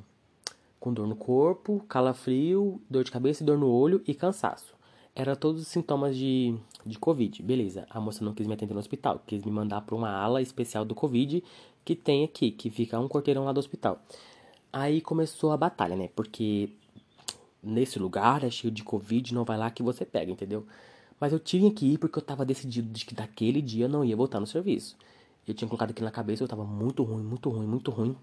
com 0.79 0.93
dor 0.93 1.07
no 1.07 1.15
corpo, 1.15 1.83
calafrio, 1.89 2.81
dor 2.89 3.03
de 3.03 3.11
cabeça, 3.11 3.43
dor 3.43 3.57
no 3.57 3.69
olho 3.69 4.01
e 4.07 4.13
cansaço. 4.13 4.75
Era 5.15 5.35
todos 5.35 5.61
os 5.61 5.67
sintomas 5.67 6.15
de, 6.15 6.55
de 6.85 6.97
Covid. 6.97 7.43
Beleza, 7.43 7.85
a 7.89 7.99
moça 7.99 8.23
não 8.23 8.33
quis 8.33 8.47
me 8.47 8.53
atender 8.53 8.73
no 8.73 8.79
hospital, 8.79 9.21
quis 9.25 9.43
me 9.43 9.51
mandar 9.51 9.81
para 9.81 9.95
uma 9.95 10.09
ala 10.09 10.41
especial 10.41 10.85
do 10.85 10.95
Covid 10.95 11.43
que 11.83 11.95
tem 11.95 12.23
aqui, 12.23 12.51
que 12.51 12.69
fica 12.69 12.99
um 12.99 13.09
quarteirão 13.09 13.43
lá 13.43 13.51
do 13.51 13.59
hospital. 13.59 13.99
Aí 14.71 15.01
começou 15.01 15.51
a 15.51 15.57
batalha, 15.57 15.95
né? 15.95 16.09
Porque 16.15 16.69
nesse 17.61 17.99
lugar, 17.99 18.43
é 18.43 18.49
cheio 18.49 18.71
de 18.71 18.83
Covid, 18.83 19.33
não 19.33 19.43
vai 19.43 19.57
lá 19.57 19.69
que 19.69 19.83
você 19.83 20.05
pega, 20.05 20.31
entendeu? 20.31 20.65
Mas 21.19 21.33
eu 21.33 21.39
tinha 21.39 21.69
que 21.71 21.85
ir 21.93 21.97
porque 21.97 22.17
eu 22.17 22.23
tava 22.23 22.45
decidido 22.45 22.89
de 22.89 23.05
que 23.05 23.13
daquele 23.13 23.61
dia 23.61 23.85
eu 23.85 23.89
não 23.89 24.05
ia 24.05 24.15
voltar 24.15 24.39
no 24.39 24.47
serviço. 24.47 24.95
Eu 25.47 25.53
tinha 25.53 25.67
colocado 25.67 25.91
aquilo 25.91 26.05
na 26.05 26.11
cabeça, 26.11 26.43
eu 26.43 26.47
tava 26.47 26.63
muito 26.63 27.03
ruim, 27.03 27.23
muito 27.23 27.49
ruim, 27.49 27.67
muito 27.67 27.91
ruim. 27.91 28.15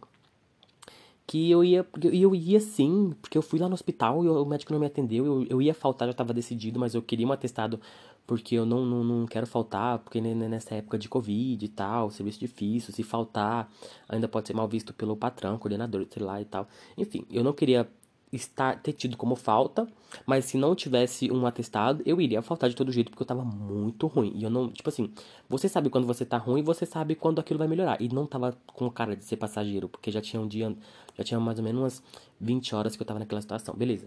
Que 1.27 1.51
eu 1.51 1.65
ia, 1.65 1.85
eu 2.05 2.35
ia 2.35 2.61
sim, 2.61 3.13
porque 3.21 3.37
eu 3.37 3.43
fui 3.43 3.59
lá 3.59 3.69
no 3.69 3.75
hospital 3.75 4.25
e 4.25 4.29
o 4.29 4.45
médico 4.45 4.73
não 4.73 4.79
me 4.79 4.87
atendeu, 4.87 5.27
eu, 5.27 5.47
eu 5.51 5.63
ia 5.63 5.75
faltar, 5.75 6.07
já 6.07 6.15
tava 6.15 6.33
decidido, 6.33 6.79
mas 6.79 6.95
eu 6.95 7.03
queria 7.03 7.27
um 7.27 7.33
atestado 7.33 7.81
porque 8.27 8.55
eu 8.57 8.67
não, 8.67 8.85
não, 8.85 9.05
não 9.05 9.27
quero 9.27 9.47
faltar, 9.47 9.99
porque 10.01 10.21
nessa 10.21 10.75
época 10.75 10.99
de 10.99 11.09
Covid 11.09 11.65
e 11.65 11.69
tal, 11.69 12.11
serviço 12.11 12.41
difícil, 12.41 12.93
se 12.93 13.03
faltar, 13.03 13.71
ainda 14.09 14.27
pode 14.27 14.49
ser 14.49 14.55
mal 14.55 14.67
visto 14.67 14.93
pelo 14.93 15.17
patrão, 15.17 15.59
coordenador, 15.59 16.07
sei 16.11 16.23
lá 16.23 16.41
e 16.41 16.45
tal. 16.45 16.69
Enfim, 16.99 17.25
eu 17.31 17.45
não 17.45 17.53
queria 17.53 17.89
estar, 18.33 18.81
ter 18.81 18.93
tido 18.93 19.17
como 19.17 19.37
falta, 19.37 19.87
mas 20.27 20.47
se 20.47 20.57
não 20.57 20.75
tivesse 20.75 21.31
um 21.31 21.47
atestado, 21.47 22.03
eu 22.05 22.21
iria 22.21 22.43
faltar 22.43 22.69
de 22.69 22.77
todo 22.77 22.91
jeito, 22.91 23.11
porque 23.11 23.23
eu 23.23 23.27
tava 23.27 23.45
muito 23.45 24.07
ruim. 24.07 24.33
E 24.35 24.43
eu 24.43 24.51
não, 24.51 24.69
tipo 24.71 24.89
assim, 24.89 25.11
você 25.49 25.69
sabe 25.69 25.91
quando 25.91 26.07
você 26.07 26.25
tá 26.25 26.37
ruim, 26.37 26.63
você 26.63 26.85
sabe 26.85 27.15
quando 27.15 27.39
aquilo 27.39 27.59
vai 27.59 27.69
melhorar. 27.69 28.01
E 28.01 28.09
não 28.09 28.27
tava 28.27 28.57
com 28.67 28.91
cara 28.91 29.17
de 29.17 29.25
ser 29.25 29.37
passageiro, 29.37 29.89
porque 29.89 30.11
já 30.11 30.21
tinha 30.21 30.41
um 30.41 30.49
dia, 30.49 30.75
já 31.17 31.25
tinha 31.25 31.39
mais 31.41 31.59
ou 31.59 31.65
menos 31.65 31.83
umas 31.83 32.03
20 32.41 32.75
horas 32.75 32.97
que 32.97 33.03
eu 33.03 33.07
tava 33.07 33.21
naquela 33.21 33.41
situação. 33.41 33.75
Beleza. 33.75 34.07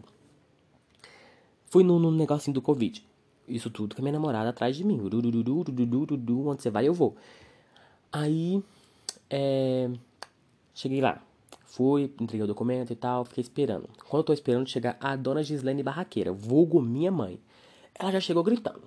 Fui 1.67 1.83
no, 1.83 1.99
no 1.99 2.11
negocinho 2.11 2.53
do 2.53 2.61
Covid. 2.61 3.05
Isso 3.47 3.69
tudo 3.69 3.95
com 3.95 4.01
a 4.01 4.03
minha 4.03 4.13
namorada 4.13 4.49
atrás 4.49 4.75
de 4.75 4.83
mim. 4.83 4.99
Onde 5.01 6.61
você 6.61 6.69
vai, 6.69 6.87
eu 6.87 6.93
vou. 6.93 7.15
Aí, 8.11 8.63
é, 9.29 9.89
cheguei 10.73 10.99
lá. 11.01 11.21
Fui, 11.69 12.11
entreguei 12.19 12.43
o 12.43 12.47
documento 12.47 12.91
e 12.91 12.95
tal, 12.95 13.23
fiquei 13.25 13.43
esperando. 13.43 13.87
Quando 14.07 14.21
eu 14.21 14.23
tô 14.23 14.33
esperando 14.33 14.67
chegar 14.67 14.97
a 14.99 15.15
dona 15.15 15.43
Gislene 15.43 15.83
Barraqueira, 15.83 16.31
vulgo 16.31 16.81
minha 16.81 17.11
mãe. 17.11 17.39
Ela 17.97 18.11
já 18.11 18.19
chegou 18.19 18.43
gritando. 18.43 18.81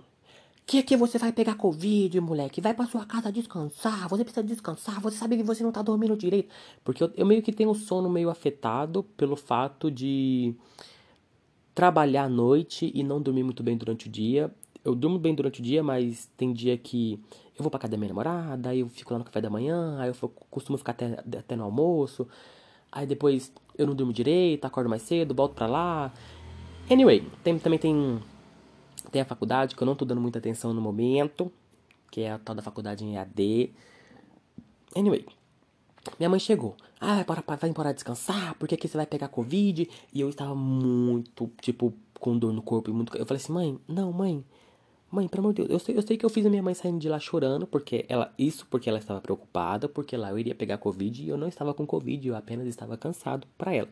Que 0.66 0.82
que 0.82 0.96
você 0.96 1.16
vai 1.16 1.32
pegar 1.32 1.54
Covid, 1.54 2.20
moleque? 2.20 2.60
Vai 2.60 2.74
pra 2.74 2.86
sua 2.86 3.06
casa 3.06 3.30
descansar. 3.30 4.08
Você 4.08 4.24
precisa 4.24 4.44
descansar. 4.44 5.00
Você 5.00 5.16
sabe 5.16 5.36
que 5.36 5.44
você 5.44 5.62
não 5.62 5.70
tá 5.70 5.80
dormindo 5.80 6.16
direito. 6.16 6.52
Porque 6.82 7.04
eu, 7.04 7.12
eu 7.16 7.24
meio 7.24 7.40
que 7.40 7.52
tenho 7.52 7.70
o 7.70 7.74
sono 7.74 8.10
meio 8.10 8.28
afetado 8.28 9.04
pelo 9.16 9.36
fato 9.36 9.90
de 9.90 10.54
trabalhar 11.74 12.24
à 12.24 12.28
noite 12.28 12.90
e 12.92 13.02
não 13.04 13.22
dormir 13.22 13.44
muito 13.44 13.62
bem 13.62 13.76
durante 13.76 14.08
o 14.08 14.10
dia. 14.10 14.50
Eu 14.84 14.96
durmo 14.96 15.18
bem 15.18 15.34
durante 15.34 15.60
o 15.60 15.62
dia, 15.62 15.84
mas 15.84 16.28
tem 16.36 16.52
dia 16.52 16.76
que 16.76 17.20
eu 17.56 17.62
vou 17.62 17.70
pra 17.70 17.78
casa 17.78 17.92
da 17.92 17.96
minha 17.96 18.08
namorada, 18.08 18.70
aí 18.70 18.80
eu 18.80 18.88
fico 18.88 19.12
lá 19.12 19.20
no 19.20 19.24
café 19.24 19.40
da 19.40 19.48
manhã, 19.48 19.96
aí 20.00 20.08
eu 20.08 20.28
costumo 20.50 20.76
ficar 20.76 20.92
até, 20.92 21.22
até 21.38 21.54
no 21.54 21.62
almoço. 21.62 22.26
Aí 22.92 23.06
depois 23.06 23.50
eu 23.76 23.86
não 23.86 23.94
durmo 23.94 24.12
direito, 24.12 24.66
acordo 24.66 24.90
mais 24.90 25.02
cedo, 25.02 25.34
volto 25.34 25.54
pra 25.54 25.66
lá. 25.66 26.12
Anyway, 26.90 27.26
tem, 27.42 27.58
também 27.58 27.78
tem, 27.78 28.22
tem 29.10 29.22
a 29.22 29.24
faculdade 29.24 29.74
que 29.74 29.82
eu 29.82 29.86
não 29.86 29.94
tô 29.94 30.04
dando 30.04 30.20
muita 30.20 30.38
atenção 30.38 30.74
no 30.74 30.80
momento, 30.80 31.50
que 32.10 32.20
é 32.20 32.32
a 32.32 32.38
tal 32.38 32.54
da 32.54 32.60
faculdade 32.60 33.02
em 33.02 33.16
EAD. 33.16 33.72
Anyway, 34.94 35.26
minha 36.18 36.28
mãe 36.28 36.38
chegou. 36.38 36.76
Ah, 37.00 37.14
vai 37.14 37.22
embora, 37.22 37.44
vai 37.56 37.70
embora 37.70 37.94
descansar, 37.94 38.54
porque 38.58 38.74
aqui 38.74 38.86
você 38.86 38.96
vai 38.96 39.06
pegar 39.06 39.28
Covid. 39.28 39.88
E 40.12 40.20
eu 40.20 40.28
estava 40.28 40.54
muito, 40.54 41.50
tipo, 41.60 41.94
com 42.20 42.38
dor 42.38 42.52
no 42.52 42.62
corpo 42.62 42.90
e 42.90 42.92
muito. 42.92 43.16
Eu 43.16 43.24
falei 43.24 43.42
assim, 43.42 43.52
mãe, 43.52 43.78
não, 43.88 44.12
mãe, 44.12 44.44
Mãe, 45.12 45.28
pelo 45.28 45.42
amor 45.42 45.52
de 45.52 45.62
Deus, 45.62 45.70
eu 45.70 45.78
sei, 45.78 45.98
eu 45.98 46.00
sei 46.00 46.16
que 46.16 46.24
eu 46.24 46.30
fiz 46.30 46.46
a 46.46 46.48
minha 46.48 46.62
mãe 46.62 46.72
saindo 46.72 46.98
de 46.98 47.06
lá 47.06 47.20
chorando, 47.20 47.66
porque 47.66 48.06
ela. 48.08 48.32
Isso 48.38 48.66
porque 48.70 48.88
ela 48.88 48.98
estava 48.98 49.20
preocupada, 49.20 49.86
porque 49.86 50.16
lá 50.16 50.30
eu 50.30 50.38
iria 50.38 50.54
pegar 50.54 50.78
Covid 50.78 51.22
e 51.22 51.28
eu 51.28 51.36
não 51.36 51.48
estava 51.48 51.74
com 51.74 51.86
Covid, 51.86 52.26
eu 52.26 52.34
apenas 52.34 52.66
estava 52.66 52.96
cansado 52.96 53.46
para 53.58 53.74
ela. 53.74 53.90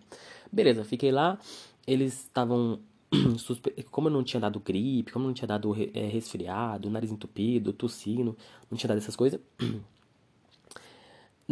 Beleza, 0.50 0.82
fiquei 0.82 1.12
lá, 1.12 1.38
eles 1.86 2.14
estavam. 2.22 2.80
Como 3.90 4.08
eu 4.08 4.12
não 4.12 4.24
tinha 4.24 4.40
dado 4.40 4.58
gripe, 4.60 5.12
como 5.12 5.24
eu 5.24 5.26
não 5.28 5.34
tinha 5.34 5.48
dado 5.48 5.74
é, 5.92 6.06
resfriado, 6.06 6.88
nariz 6.88 7.10
entupido, 7.10 7.72
tossindo, 7.72 8.34
não 8.70 8.78
tinha 8.78 8.88
dado 8.88 8.98
essas 8.98 9.16
coisas. 9.16 9.40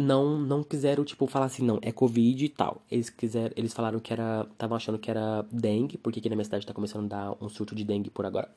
Não, 0.01 0.39
não 0.39 0.63
quiseram, 0.63 1.03
tipo, 1.03 1.27
falar 1.27 1.47
assim, 1.47 1.61
não, 1.61 1.77
é 1.81 1.91
Covid 1.91 2.45
e 2.45 2.47
tal. 2.47 2.81
Eles 2.89 3.09
quiseram, 3.09 3.53
eles 3.57 3.73
falaram 3.73 3.99
que 3.99 4.13
era. 4.13 4.47
Estavam 4.49 4.77
achando 4.77 4.97
que 4.97 5.11
era 5.11 5.45
dengue, 5.51 5.97
porque 5.97 6.19
aqui 6.19 6.29
na 6.29 6.37
minha 6.37 6.45
cidade 6.45 6.65
tá 6.65 6.73
começando 6.73 7.03
a 7.03 7.07
dar 7.33 7.43
um 7.43 7.49
surto 7.49 7.75
de 7.75 7.83
dengue 7.83 8.09
por 8.09 8.25
agora. 8.25 8.49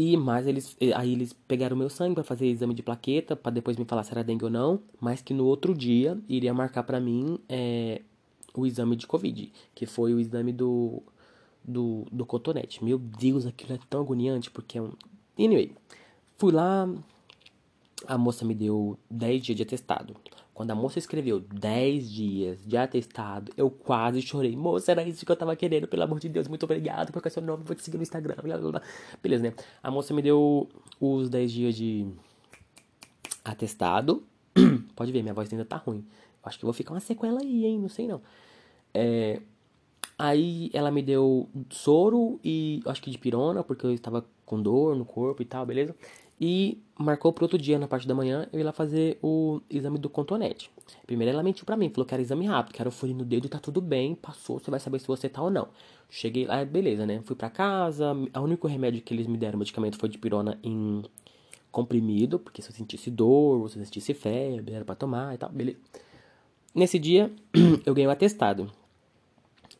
E 0.00 0.16
mais 0.16 0.46
eles 0.46 0.76
aí 0.94 1.12
eles 1.12 1.32
pegaram 1.32 1.76
meu 1.76 1.90
sangue 1.90 2.14
para 2.14 2.22
fazer 2.22 2.46
exame 2.46 2.72
de 2.72 2.84
plaqueta, 2.84 3.34
para 3.34 3.50
depois 3.50 3.76
me 3.76 3.84
falar 3.84 4.04
se 4.04 4.12
era 4.12 4.22
dengue 4.22 4.44
ou 4.44 4.50
não, 4.50 4.80
mas 5.00 5.20
que 5.20 5.34
no 5.34 5.44
outro 5.44 5.74
dia 5.74 6.16
iria 6.28 6.54
marcar 6.54 6.84
para 6.84 7.00
mim 7.00 7.36
é, 7.48 8.02
o 8.54 8.64
exame 8.64 8.94
de 8.94 9.08
covid, 9.08 9.52
que 9.74 9.86
foi 9.86 10.14
o 10.14 10.20
exame 10.20 10.52
do 10.52 11.02
do, 11.64 12.06
do 12.12 12.24
cotonete. 12.24 12.82
Meu 12.84 12.96
Deus, 12.96 13.44
aquilo 13.44 13.74
é 13.74 13.78
tão 13.90 14.00
agoniante 14.02 14.52
porque 14.52 14.78
é 14.78 14.82
um 14.82 14.92
Anyway, 15.36 15.72
fui 16.36 16.52
lá, 16.52 16.88
a 18.06 18.16
moça 18.16 18.44
me 18.44 18.54
deu 18.54 18.96
10 19.10 19.42
dias 19.42 19.56
de 19.56 19.62
atestado. 19.64 20.14
Quando 20.58 20.72
a 20.72 20.74
moça 20.74 20.98
escreveu 20.98 21.38
10 21.38 22.10
dias 22.10 22.66
de 22.66 22.76
atestado, 22.76 23.52
eu 23.56 23.70
quase 23.70 24.20
chorei. 24.20 24.56
Moça, 24.56 24.90
era 24.90 25.04
isso 25.04 25.24
que 25.24 25.30
eu 25.30 25.36
tava 25.36 25.54
querendo, 25.54 25.86
pelo 25.86 26.02
amor 26.02 26.18
de 26.18 26.28
Deus, 26.28 26.48
muito 26.48 26.64
obrigado, 26.64 27.12
porque 27.12 27.28
é 27.28 27.30
seu 27.30 27.40
nome, 27.40 27.62
vou 27.62 27.76
te 27.76 27.84
seguir 27.84 27.96
no 27.96 28.02
Instagram, 28.02 28.34
blá, 28.42 28.58
blá, 28.58 28.70
blá. 28.72 28.82
Beleza, 29.22 29.44
né? 29.44 29.54
A 29.80 29.88
moça 29.88 30.12
me 30.12 30.20
deu 30.20 30.68
os 31.00 31.30
10 31.30 31.52
dias 31.52 31.76
de 31.76 32.08
atestado. 33.44 34.24
Pode 34.96 35.12
ver, 35.12 35.22
minha 35.22 35.32
voz 35.32 35.48
ainda 35.52 35.64
tá 35.64 35.76
ruim. 35.76 36.04
Acho 36.42 36.58
que 36.58 36.64
vou 36.64 36.74
ficar 36.74 36.92
uma 36.92 36.98
sequela 36.98 37.38
aí, 37.40 37.64
hein? 37.64 37.78
Não 37.78 37.88
sei 37.88 38.08
não. 38.08 38.20
É... 38.92 39.40
Aí 40.18 40.70
ela 40.72 40.90
me 40.90 41.02
deu 41.02 41.48
soro 41.70 42.40
e 42.42 42.82
acho 42.84 43.00
que 43.00 43.12
de 43.12 43.18
pirona, 43.18 43.62
porque 43.62 43.86
eu 43.86 43.92
estava 43.92 44.26
com 44.44 44.60
dor 44.60 44.96
no 44.96 45.04
corpo 45.04 45.40
e 45.40 45.44
tal, 45.44 45.64
beleza? 45.64 45.94
E 46.40 46.80
marcou 46.96 47.32
para 47.32 47.44
outro 47.44 47.58
dia, 47.58 47.78
na 47.78 47.88
parte 47.88 48.06
da 48.06 48.14
manhã, 48.14 48.48
eu 48.52 48.60
ir 48.60 48.62
lá 48.62 48.72
fazer 48.72 49.18
o 49.22 49.60
exame 49.68 49.98
do 49.98 50.08
contonete. 50.08 50.70
Primeiro 51.06 51.32
ela 51.32 51.42
mentiu 51.42 51.64
para 51.64 51.76
mim, 51.76 51.90
falou 51.90 52.06
que 52.06 52.14
era 52.14 52.22
exame 52.22 52.46
rápido, 52.46 52.74
que 52.74 52.80
era 52.80 52.88
o 52.88 52.92
furinho 52.92 53.18
no 53.18 53.24
dedo 53.24 53.46
e 53.46 53.48
tá 53.48 53.58
tudo 53.58 53.80
bem, 53.80 54.14
passou, 54.14 54.58
você 54.58 54.70
vai 54.70 54.78
saber 54.78 55.00
se 55.00 55.06
você 55.06 55.28
tá 55.28 55.42
ou 55.42 55.50
não. 55.50 55.68
Cheguei 56.08 56.46
lá, 56.46 56.64
beleza, 56.64 57.04
né? 57.04 57.20
Fui 57.24 57.34
para 57.34 57.50
casa, 57.50 58.12
o 58.12 58.40
único 58.40 58.66
remédio 58.68 59.02
que 59.02 59.12
eles 59.12 59.26
me 59.26 59.36
deram, 59.36 59.58
medicamento, 59.58 59.98
foi 59.98 60.08
de 60.08 60.16
pirona 60.16 60.58
em 60.62 61.02
comprimido, 61.72 62.38
porque 62.38 62.62
se 62.62 62.70
eu 62.70 62.74
sentisse 62.74 63.10
dor, 63.10 63.68
se 63.68 63.78
eu 63.78 63.84
sentisse 63.84 64.14
febre, 64.14 64.74
era 64.74 64.84
pra 64.84 64.94
tomar 64.94 65.34
e 65.34 65.38
tal, 65.38 65.50
beleza. 65.50 65.78
Nesse 66.74 66.98
dia, 66.98 67.32
eu 67.84 67.94
ganhei 67.94 68.06
o 68.06 68.10
atestado. 68.10 68.70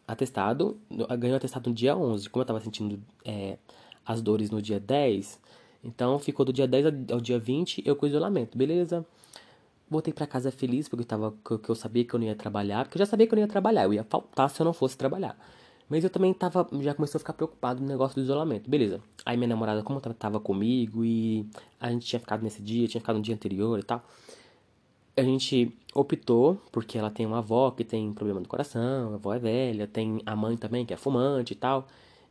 Atestado, 0.06 0.78
ganhei 1.18 1.34
o 1.34 1.36
atestado 1.36 1.68
no 1.68 1.74
dia 1.74 1.96
11, 1.96 2.28
como 2.30 2.42
eu 2.42 2.46
tava 2.46 2.60
sentindo 2.60 3.00
é, 3.24 3.58
as 4.04 4.20
dores 4.20 4.50
no 4.50 4.60
dia 4.60 4.80
10 4.80 5.40
então 5.88 6.18
ficou 6.18 6.44
do 6.44 6.52
dia 6.52 6.66
10 6.66 7.10
ao 7.10 7.20
dia 7.20 7.38
20 7.38 7.82
eu 7.84 7.96
com 7.96 8.06
isolamento, 8.06 8.56
beleza? 8.56 9.04
voltei 9.90 10.12
para 10.12 10.26
casa 10.26 10.50
feliz, 10.50 10.88
porque 10.88 11.02
eu, 11.02 11.06
tava, 11.06 11.32
porque 11.42 11.70
eu 11.70 11.74
sabia 11.74 12.04
que 12.04 12.14
eu 12.14 12.20
não 12.20 12.26
ia 12.26 12.34
trabalhar, 12.34 12.84
porque 12.84 12.98
eu 12.98 13.00
já 13.00 13.06
sabia 13.06 13.26
que 13.26 13.32
eu 13.32 13.36
não 13.36 13.42
ia 13.42 13.48
trabalhar, 13.48 13.84
eu 13.84 13.94
ia 13.94 14.04
faltar 14.04 14.50
se 14.50 14.60
eu 14.60 14.64
não 14.64 14.72
fosse 14.72 14.96
trabalhar. 14.96 15.36
Mas 15.88 16.04
eu 16.04 16.10
também 16.10 16.34
tava, 16.34 16.68
já 16.80 16.92
comecei 16.92 17.16
a 17.16 17.18
ficar 17.18 17.32
preocupado 17.32 17.80
no 17.80 17.88
negócio 17.88 18.14
do 18.14 18.20
isolamento. 18.20 18.68
Beleza. 18.68 19.00
Aí 19.24 19.38
minha 19.38 19.48
namorada, 19.48 19.82
como 19.82 19.98
tava 20.00 20.38
comigo 20.38 21.02
e 21.02 21.46
a 21.80 21.90
gente 21.90 22.06
tinha 22.06 22.20
ficado 22.20 22.42
nesse 22.42 22.60
dia, 22.60 22.86
tinha 22.86 23.00
ficado 23.00 23.16
no 23.16 23.22
dia 23.22 23.34
anterior 23.34 23.78
e 23.78 23.82
tal. 23.82 24.04
A 25.16 25.22
gente 25.22 25.74
optou, 25.94 26.60
porque 26.70 26.98
ela 26.98 27.10
tem 27.10 27.24
uma 27.24 27.38
avó 27.38 27.70
que 27.70 27.84
tem 27.84 28.12
problema 28.12 28.40
do 28.40 28.46
coração, 28.46 29.12
a 29.12 29.14
avó 29.14 29.34
é 29.34 29.38
velha, 29.38 29.86
tem 29.86 30.20
a 30.26 30.36
mãe 30.36 30.58
também 30.58 30.84
que 30.84 30.92
é 30.92 30.96
fumante 30.96 31.54
e 31.54 31.56
tal. 31.56 31.88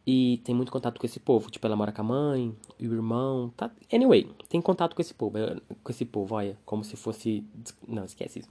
E 0.09 0.39
tem 0.45 0.55
muito 0.55 0.71
contato 0.71 0.97
com 0.97 1.05
esse 1.05 1.19
povo. 1.19 1.51
Tipo, 1.51 1.67
ela 1.67 1.75
mora 1.75 1.91
com 1.91 1.99
a 1.99 2.03
mãe, 2.05 2.55
o 2.79 2.83
irmão. 2.83 3.51
Tá? 3.57 3.69
Anyway, 3.91 4.31
tem 4.47 4.61
contato 4.61 4.95
com 4.95 5.01
esse 5.01 5.13
povo. 5.13 5.37
É, 5.37 5.57
com 5.83 5.91
esse 5.91 6.05
povo, 6.05 6.33
olha. 6.33 6.57
Como 6.65 6.81
se 6.85 6.95
fosse. 6.95 7.43
Não, 7.85 8.05
esquece 8.05 8.39
isso. 8.39 8.49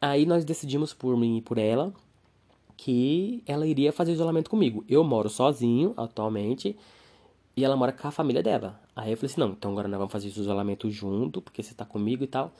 Aí 0.00 0.26
nós 0.26 0.44
decidimos 0.44 0.92
por 0.92 1.16
mim 1.16 1.38
e 1.38 1.40
por 1.40 1.56
ela 1.56 1.94
que 2.76 3.42
ela 3.46 3.66
iria 3.66 3.90
fazer 3.90 4.12
isolamento 4.12 4.50
comigo. 4.50 4.84
Eu 4.86 5.02
moro 5.02 5.30
sozinho 5.30 5.94
atualmente 5.96 6.76
e 7.56 7.64
ela 7.64 7.74
mora 7.74 7.90
com 7.92 8.06
a 8.06 8.10
família 8.10 8.42
dela. 8.42 8.78
Aí 8.94 9.12
eu 9.12 9.16
falei 9.16 9.32
assim: 9.32 9.40
não, 9.40 9.50
então 9.50 9.70
agora 9.72 9.88
nós 9.88 9.96
vamos 9.96 10.12
fazer 10.12 10.28
isolamento 10.28 10.90
junto, 10.90 11.40
porque 11.40 11.62
você 11.62 11.74
tá 11.74 11.86
comigo 11.86 12.22
e 12.22 12.26
tal. 12.26 12.52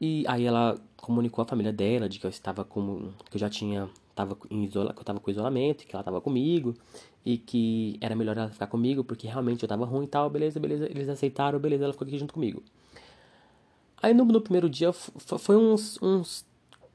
E 0.00 0.24
aí 0.28 0.44
ela 0.44 0.78
comunicou 0.96 1.42
à 1.42 1.46
família 1.46 1.72
dela 1.72 2.08
de 2.08 2.20
que 2.20 2.26
eu 2.26 2.30
estava 2.30 2.64
com. 2.64 3.10
que 3.30 3.36
eu 3.36 3.40
já 3.40 3.50
tinha. 3.50 3.88
Tava 4.16 4.36
em 4.50 4.64
isola, 4.64 4.92
que 4.92 4.98
eu 4.98 5.04
tava 5.04 5.20
com 5.20 5.30
isolamento, 5.30 5.86
que 5.86 5.94
ela 5.94 6.02
tava 6.02 6.20
comigo, 6.20 6.74
e 7.24 7.36
que 7.36 7.98
era 8.00 8.16
melhor 8.16 8.36
ela 8.36 8.48
ficar 8.48 8.66
comigo, 8.66 9.04
porque 9.04 9.26
realmente 9.28 9.62
eu 9.62 9.68
tava 9.68 9.84
ruim 9.84 10.04
e 10.04 10.08
tal, 10.08 10.30
beleza, 10.30 10.58
beleza. 10.58 10.86
Eles 10.86 11.08
aceitaram, 11.08 11.58
beleza, 11.58 11.84
ela 11.84 11.92
ficou 11.92 12.08
aqui 12.08 12.18
junto 12.18 12.34
comigo. 12.34 12.62
Aí 14.02 14.14
no, 14.14 14.24
no 14.24 14.40
primeiro 14.40 14.68
dia 14.70 14.92
foi 14.92 15.56
uns, 15.56 16.00
uns 16.02 16.46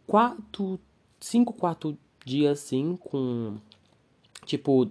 quatro, 0.08 0.80
cinco, 1.20 1.54
quatro 1.54 1.98
dias 2.26 2.60
assim, 2.60 2.98
com 2.98 3.58
tipo 4.46 4.90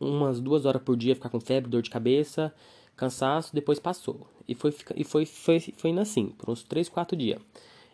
umas 0.00 0.40
duas 0.40 0.66
horas 0.66 0.82
por 0.82 0.96
dia 0.96 1.14
ficar 1.14 1.28
com 1.28 1.38
febre, 1.38 1.70
dor 1.70 1.82
de 1.82 1.90
cabeça, 1.90 2.52
cansaço, 2.96 3.54
depois 3.54 3.78
passou. 3.78 4.26
E 4.48 4.54
foi, 4.54 4.74
e 4.96 5.04
foi, 5.04 5.24
foi, 5.24 5.60
foi 5.60 5.90
indo 5.90 6.00
assim, 6.00 6.28
por 6.36 6.50
uns 6.50 6.64
3, 6.64 6.88
4 6.88 7.16
dias. 7.16 7.40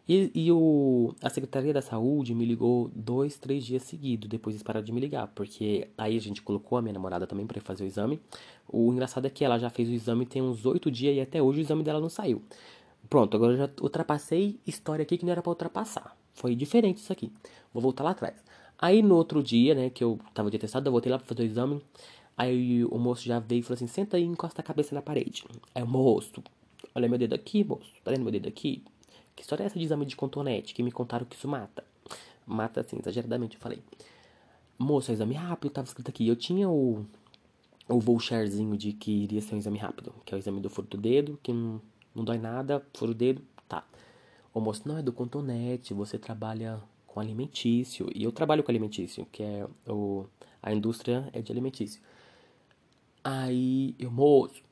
E, 0.08 0.30
e 0.34 0.52
o, 0.52 1.14
a 1.20 1.28
Secretaria 1.28 1.72
da 1.72 1.82
Saúde 1.82 2.32
me 2.32 2.44
ligou 2.44 2.90
dois, 2.94 3.38
três 3.38 3.64
dias 3.64 3.82
seguidos, 3.82 4.28
depois 4.28 4.54
eles 4.54 4.62
pararam 4.62 4.84
de 4.84 4.92
me 4.92 5.00
ligar, 5.00 5.26
porque 5.34 5.88
aí 5.98 6.16
a 6.16 6.20
gente 6.20 6.42
colocou 6.42 6.78
a 6.78 6.82
minha 6.82 6.92
namorada 6.92 7.26
também 7.26 7.44
para 7.44 7.60
fazer 7.60 7.82
o 7.82 7.86
exame. 7.86 8.20
O 8.68 8.92
engraçado 8.92 9.26
é 9.26 9.30
que 9.30 9.44
ela 9.44 9.58
já 9.58 9.68
fez 9.68 9.88
o 9.88 9.92
exame 9.92 10.24
tem 10.24 10.40
uns 10.42 10.64
oito 10.64 10.90
dias 10.90 11.16
e 11.16 11.20
até 11.20 11.42
hoje 11.42 11.60
o 11.60 11.62
exame 11.62 11.82
dela 11.82 12.00
não 12.00 12.08
saiu. 12.08 12.40
Pronto, 13.10 13.36
agora 13.36 13.54
eu 13.54 13.56
já 13.58 13.70
ultrapassei 13.80 14.58
história 14.66 15.02
aqui 15.02 15.18
que 15.18 15.24
não 15.24 15.32
era 15.32 15.42
para 15.42 15.50
ultrapassar. 15.50 16.16
Foi 16.34 16.54
diferente 16.54 16.98
isso 16.98 17.12
aqui. 17.12 17.32
Vou 17.72 17.82
voltar 17.82 18.04
lá 18.04 18.10
atrás. 18.10 18.34
Aí 18.78 19.02
no 19.02 19.16
outro 19.16 19.42
dia, 19.42 19.74
né, 19.74 19.90
que 19.90 20.04
eu 20.04 20.18
tava 20.34 20.50
de 20.50 20.56
atestado, 20.56 20.86
eu 20.86 20.92
voltei 20.92 21.10
lá 21.10 21.18
pra 21.18 21.26
fazer 21.26 21.42
o 21.42 21.46
exame. 21.46 21.82
Aí 22.36 22.84
o 22.84 22.98
moço 22.98 23.24
já 23.24 23.38
veio 23.38 23.60
e 23.60 23.62
falou 23.62 23.74
assim: 23.74 23.86
senta 23.86 24.16
aí 24.16 24.22
e 24.22 24.26
encosta 24.26 24.60
a 24.60 24.64
cabeça 24.64 24.94
na 24.94 25.02
parede. 25.02 25.44
Aí 25.74 25.82
o 25.82 25.86
moço, 25.86 26.42
olha 26.94 27.08
meu 27.08 27.18
dedo 27.18 27.34
aqui, 27.34 27.64
moço, 27.64 27.90
tá 28.04 28.10
vendo 28.10 28.22
meu 28.22 28.32
dedo 28.32 28.48
aqui? 28.48 28.84
Que 29.36 29.42
história 29.42 29.62
é 29.62 29.66
essa 29.66 29.78
de 29.78 29.84
exame 29.84 30.06
de 30.06 30.16
contonete? 30.16 30.74
Que 30.74 30.82
me 30.82 30.90
contaram 30.90 31.26
que 31.26 31.36
isso 31.36 31.46
mata. 31.46 31.84
Mata 32.46 32.80
assim, 32.80 32.96
exageradamente, 32.98 33.56
eu 33.56 33.60
falei. 33.60 33.82
Moço, 34.78 35.10
é 35.10 35.14
exame 35.14 35.34
rápido, 35.34 35.70
tava 35.70 35.86
escrito 35.86 36.08
aqui. 36.08 36.26
Eu 36.26 36.34
tinha 36.34 36.68
o, 36.68 37.04
o 37.86 38.00
voucherzinho 38.00 38.76
de 38.76 38.94
que 38.94 39.10
iria 39.24 39.42
ser 39.42 39.54
um 39.54 39.58
exame 39.58 39.78
rápido, 39.78 40.14
que 40.24 40.34
é 40.34 40.36
o 40.36 40.38
exame 40.38 40.60
do 40.60 40.70
furo 40.70 40.88
do 40.88 40.96
dedo, 40.96 41.38
que 41.42 41.52
não, 41.52 41.80
não 42.14 42.24
dói 42.24 42.38
nada, 42.38 42.82
furo 42.94 43.12
o 43.12 43.14
dedo, 43.14 43.42
tá. 43.68 43.86
O 44.54 44.60
moço, 44.60 44.82
não, 44.86 44.96
é 44.96 45.02
do 45.02 45.12
contonete, 45.12 45.92
você 45.92 46.18
trabalha 46.18 46.80
com 47.06 47.20
alimentício. 47.20 48.10
E 48.14 48.24
eu 48.24 48.32
trabalho 48.32 48.64
com 48.64 48.70
alimentício, 48.70 49.26
que 49.30 49.42
é 49.42 49.68
o, 49.86 50.24
a 50.62 50.72
indústria 50.72 51.28
é 51.34 51.42
de 51.42 51.52
alimentício. 51.52 52.00
Aí 53.22 53.94
eu, 53.98 54.10
moço, 54.10 54.62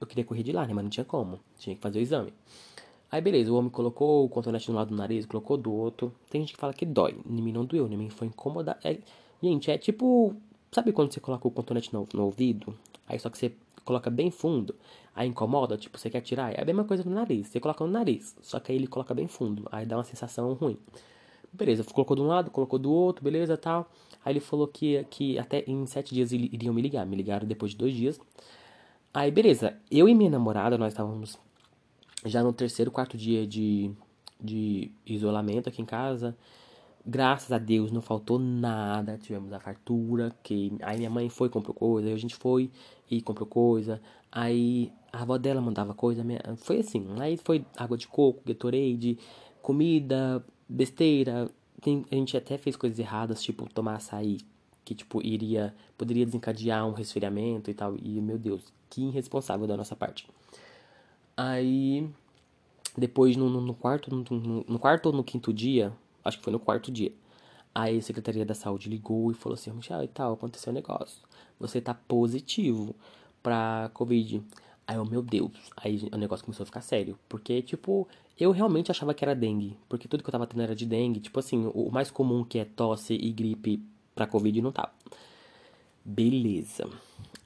eu 0.00 0.06
queria 0.06 0.24
correr 0.24 0.42
de 0.42 0.52
lá, 0.52 0.66
né? 0.66 0.72
Mas 0.74 0.84
não 0.84 0.90
tinha 0.90 1.04
como. 1.04 1.40
Tinha 1.58 1.74
que 1.74 1.82
fazer 1.82 1.98
o 1.98 2.02
exame. 2.02 2.32
Aí 3.12 3.20
beleza, 3.20 3.52
o 3.52 3.56
homem 3.56 3.70
colocou 3.70 4.24
o 4.24 4.28
contonete 4.30 4.64
de 4.64 4.72
um 4.72 4.74
lado 4.74 4.88
do 4.88 4.96
nariz, 4.96 5.26
colocou 5.26 5.58
do 5.58 5.70
outro. 5.70 6.10
Tem 6.30 6.40
gente 6.40 6.54
que 6.54 6.58
fala 6.58 6.72
que 6.72 6.86
dói. 6.86 7.14
Em 7.28 7.42
mim 7.42 7.52
não 7.52 7.66
doeu, 7.66 7.86
em 7.86 7.94
mim 7.94 8.08
foi 8.08 8.26
incomodar. 8.26 8.78
É, 8.82 8.98
gente, 9.42 9.70
é 9.70 9.76
tipo. 9.76 10.34
Sabe 10.70 10.92
quando 10.92 11.12
você 11.12 11.20
coloca 11.20 11.46
o 11.46 11.50
contonete 11.50 11.92
no, 11.92 12.08
no 12.14 12.24
ouvido? 12.24 12.74
Aí 13.06 13.18
só 13.18 13.28
que 13.28 13.36
você 13.36 13.52
coloca 13.84 14.08
bem 14.08 14.30
fundo, 14.30 14.74
aí 15.14 15.28
incomoda, 15.28 15.76
tipo, 15.76 15.98
você 15.98 16.08
quer 16.08 16.22
tirar. 16.22 16.54
É 16.54 16.62
a 16.62 16.64
mesma 16.64 16.84
coisa 16.84 17.04
no 17.04 17.10
nariz. 17.10 17.48
Você 17.48 17.60
coloca 17.60 17.84
no 17.84 17.90
nariz, 17.90 18.34
só 18.40 18.58
que 18.58 18.72
aí 18.72 18.78
ele 18.78 18.86
coloca 18.86 19.12
bem 19.12 19.28
fundo. 19.28 19.68
Aí 19.70 19.84
dá 19.84 19.98
uma 19.98 20.04
sensação 20.04 20.54
ruim. 20.54 20.78
Beleza, 21.52 21.84
colocou 21.84 22.16
de 22.16 22.22
um 22.22 22.26
lado, 22.26 22.50
colocou 22.50 22.78
do 22.78 22.90
outro, 22.90 23.22
beleza, 23.22 23.58
tal. 23.58 23.90
Aí 24.24 24.32
ele 24.32 24.40
falou 24.40 24.66
que, 24.66 25.04
que 25.10 25.38
até 25.38 25.62
em 25.66 25.84
sete 25.84 26.14
dias 26.14 26.32
iriam 26.32 26.72
me 26.72 26.80
ligar. 26.80 27.04
Me 27.04 27.14
ligaram 27.14 27.46
depois 27.46 27.72
de 27.72 27.76
dois 27.76 27.92
dias. 27.92 28.18
Aí, 29.12 29.30
beleza, 29.30 29.76
eu 29.90 30.08
e 30.08 30.14
minha 30.14 30.30
namorada, 30.30 30.78
nós 30.78 30.94
estávamos 30.94 31.38
já 32.24 32.42
no 32.42 32.52
terceiro, 32.52 32.90
quarto 32.90 33.16
dia 33.16 33.46
de, 33.46 33.90
de 34.40 34.90
isolamento 35.06 35.68
aqui 35.68 35.82
em 35.82 35.86
casa. 35.86 36.36
Graças 37.04 37.50
a 37.50 37.58
Deus 37.58 37.90
não 37.90 38.00
faltou 38.00 38.38
nada, 38.38 39.18
tivemos 39.18 39.52
a 39.52 39.58
fartura, 39.58 40.32
que 40.42 40.72
aí 40.82 40.98
minha 40.98 41.10
mãe 41.10 41.28
foi 41.28 41.48
comprou 41.48 41.74
coisa, 41.74 42.08
aí 42.08 42.14
a 42.14 42.18
gente 42.18 42.36
foi 42.36 42.70
e 43.10 43.20
comprou 43.20 43.46
coisa, 43.46 44.00
aí 44.30 44.92
a 45.12 45.22
avó 45.22 45.36
dela 45.36 45.60
mandava 45.60 45.94
coisa, 45.94 46.22
minha, 46.22 46.40
foi 46.56 46.78
assim, 46.78 47.04
aí 47.18 47.36
foi 47.36 47.66
água 47.76 47.98
de 47.98 48.06
coco, 48.06 48.40
Gatorade, 48.46 49.18
comida, 49.60 50.44
besteira. 50.68 51.50
Tem, 51.80 52.04
a 52.10 52.14
gente 52.14 52.36
até 52.36 52.56
fez 52.56 52.76
coisas 52.76 52.98
erradas, 52.98 53.42
tipo 53.42 53.68
tomar 53.72 53.96
açaí, 53.96 54.38
que 54.84 54.94
tipo 54.94 55.20
iria, 55.24 55.74
poderia 55.98 56.24
desencadear 56.24 56.86
um 56.86 56.92
resfriamento 56.92 57.70
e 57.70 57.74
tal. 57.74 57.96
E 57.96 58.20
meu 58.20 58.38
Deus, 58.38 58.72
que 58.88 59.02
irresponsável 59.02 59.66
da 59.66 59.76
nossa 59.76 59.96
parte. 59.96 60.28
Aí 61.36 62.08
depois 62.96 63.36
no, 63.36 63.48
no 63.48 63.74
quarto, 63.74 64.14
no, 64.14 64.64
no, 64.68 64.78
quarto 64.78 65.06
ou 65.06 65.12
no 65.12 65.24
quinto 65.24 65.52
dia, 65.52 65.92
acho 66.24 66.38
que 66.38 66.44
foi 66.44 66.52
no 66.52 66.60
quarto 66.60 66.90
dia. 66.90 67.12
Aí 67.74 67.98
a 67.98 68.02
Secretaria 68.02 68.44
da 68.44 68.54
Saúde 68.54 68.88
ligou 68.88 69.30
e 69.30 69.34
falou 69.34 69.54
assim, 69.54 69.70
Michel, 69.70 70.02
e 70.02 70.08
tal, 70.08 70.34
aconteceu 70.34 70.70
um 70.70 70.74
negócio. 70.74 71.22
Você 71.58 71.80
tá 71.80 71.94
positivo 71.94 72.94
pra 73.42 73.90
Covid. 73.94 74.42
Aí 74.86 74.96
eu, 74.96 75.04
meu 75.06 75.22
Deus, 75.22 75.52
aí 75.76 76.08
o 76.12 76.16
negócio 76.16 76.44
começou 76.44 76.64
a 76.64 76.66
ficar 76.66 76.82
sério. 76.82 77.18
Porque, 77.28 77.62
tipo, 77.62 78.06
eu 78.38 78.50
realmente 78.50 78.90
achava 78.90 79.14
que 79.14 79.24
era 79.24 79.34
dengue. 79.34 79.76
Porque 79.88 80.06
tudo 80.06 80.22
que 80.22 80.28
eu 80.28 80.32
tava 80.32 80.46
tendo 80.46 80.62
era 80.62 80.74
de 80.74 80.84
dengue. 80.84 81.20
Tipo 81.20 81.38
assim, 81.38 81.70
o 81.74 81.90
mais 81.90 82.10
comum 82.10 82.44
que 82.44 82.58
é 82.58 82.64
tosse 82.64 83.14
e 83.14 83.32
gripe 83.32 83.82
pra 84.14 84.26
Covid 84.26 84.60
não 84.60 84.72
tava. 84.72 84.92
Beleza. 86.04 86.88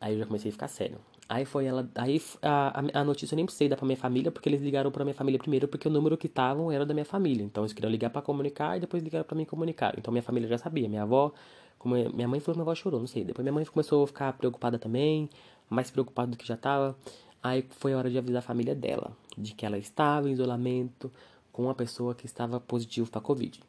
Aí 0.01 0.15
eu 0.15 0.19
já 0.19 0.27
comecei 0.27 0.49
a 0.49 0.53
ficar 0.53 0.69
sério. 0.69 0.99
Aí 1.29 1.45
foi 1.45 1.67
ela. 1.67 1.89
Aí 1.97 2.23
a, 2.41 3.01
a 3.01 3.05
notícia 3.05 3.35
eu 3.35 3.37
nem 3.37 3.45
precisei 3.45 3.69
dar 3.69 3.77
pra 3.77 3.85
minha 3.85 3.97
família, 3.97 4.31
porque 4.31 4.49
eles 4.49 4.63
ligaram 4.63 4.91
pra 4.91 5.05
minha 5.05 5.15
família 5.15 5.39
primeiro, 5.39 5.67
porque 5.67 5.89
o 5.89 5.91
número 5.91 6.17
que 6.17 6.27
estavam 6.27 6.71
era 6.71 6.87
da 6.87 6.95
minha 6.95 7.05
família. 7.05 7.43
Então 7.45 7.65
eles 7.65 7.73
queriam 7.73 7.91
ligar 7.91 8.11
para 8.11 8.23
comunicar 8.23 8.77
e 8.77 8.81
depois 8.81 9.03
ligaram 9.03 9.25
para 9.25 9.37
mim 9.37 9.45
comunicar. 9.45 9.95
Então 9.99 10.13
minha 10.13 10.23
família 10.23 10.49
já 10.49 10.59
sabia. 10.59 10.89
Minha 10.89 11.03
avó, 11.03 11.33
como 11.79 11.97
minha 12.15 12.29
mãe 12.29 12.39
falou, 12.39 12.57
minha 12.57 12.63
avó 12.63 12.75
chorou, 12.75 13.01
não 13.01 13.09
sei. 13.09 13.25
Depois 13.25 13.43
minha 13.43 13.53
mãe 13.53 13.65
começou 13.65 14.05
a 14.05 14.07
ficar 14.07 14.33
preocupada 14.35 14.79
também, 14.79 15.29
mais 15.69 15.91
preocupada 15.91 16.31
do 16.31 16.37
que 16.37 16.47
já 16.47 16.57
tava. 16.57 16.97
Aí 17.43 17.65
foi 17.71 17.93
a 17.93 17.99
hora 17.99 18.11
de 18.11 18.19
avisar 18.19 18.39
a 18.39 18.43
família 18.43 18.75
dela 18.75 19.13
de 19.37 19.55
que 19.55 19.67
ela 19.67 19.79
estava 19.79 20.29
em 20.29 20.33
isolamento 20.33 21.11
com 21.53 21.65
uma 21.65 21.75
pessoa 21.75 22.15
que 22.15 22.27
estava 22.27 22.61
positivo 22.61 23.11
para 23.11 23.21
Covid. 23.21 23.61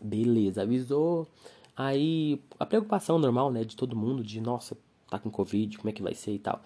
Beleza, 0.00 0.62
avisou. 0.62 1.26
Aí 1.76 2.40
a 2.58 2.66
preocupação 2.66 3.18
normal, 3.18 3.50
né, 3.50 3.64
de 3.64 3.76
todo 3.76 3.96
mundo, 3.96 4.22
de 4.22 4.40
nossa, 4.40 4.76
tá 5.10 5.18
com 5.18 5.30
Covid, 5.30 5.76
como 5.78 5.90
é 5.90 5.92
que 5.92 6.02
vai 6.02 6.14
ser 6.14 6.32
e 6.32 6.38
tal. 6.38 6.62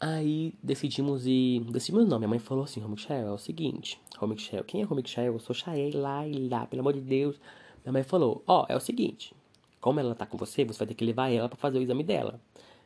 Aí 0.00 0.54
decidimos 0.62 1.26
ir. 1.26 1.60
Decidimos 1.70 2.08
não, 2.08 2.18
minha 2.18 2.28
mãe 2.28 2.38
falou 2.38 2.64
assim, 2.64 2.80
Romichel, 2.80 3.28
é 3.28 3.30
o 3.30 3.38
seguinte, 3.38 4.00
Romichel, 4.18 4.64
quem 4.64 4.82
é 4.82 4.84
Romichel? 4.84 5.34
Eu 5.34 5.38
sou 5.38 5.54
Chael 5.54 5.90
lá 5.94 6.26
e 6.26 6.48
lá, 6.48 6.66
pelo 6.66 6.80
amor 6.80 6.94
de 6.94 7.00
Deus. 7.00 7.40
Minha 7.84 7.92
mãe 7.92 8.02
falou, 8.02 8.42
ó, 8.46 8.62
oh, 8.62 8.72
é 8.72 8.76
o 8.76 8.80
seguinte, 8.80 9.34
como 9.80 10.00
ela 10.00 10.14
tá 10.14 10.26
com 10.26 10.36
você, 10.36 10.64
você 10.64 10.78
vai 10.78 10.88
ter 10.88 10.94
que 10.94 11.04
levar 11.04 11.30
ela 11.30 11.48
para 11.48 11.58
fazer 11.58 11.78
o 11.78 11.82
exame 11.82 12.02
dela 12.02 12.40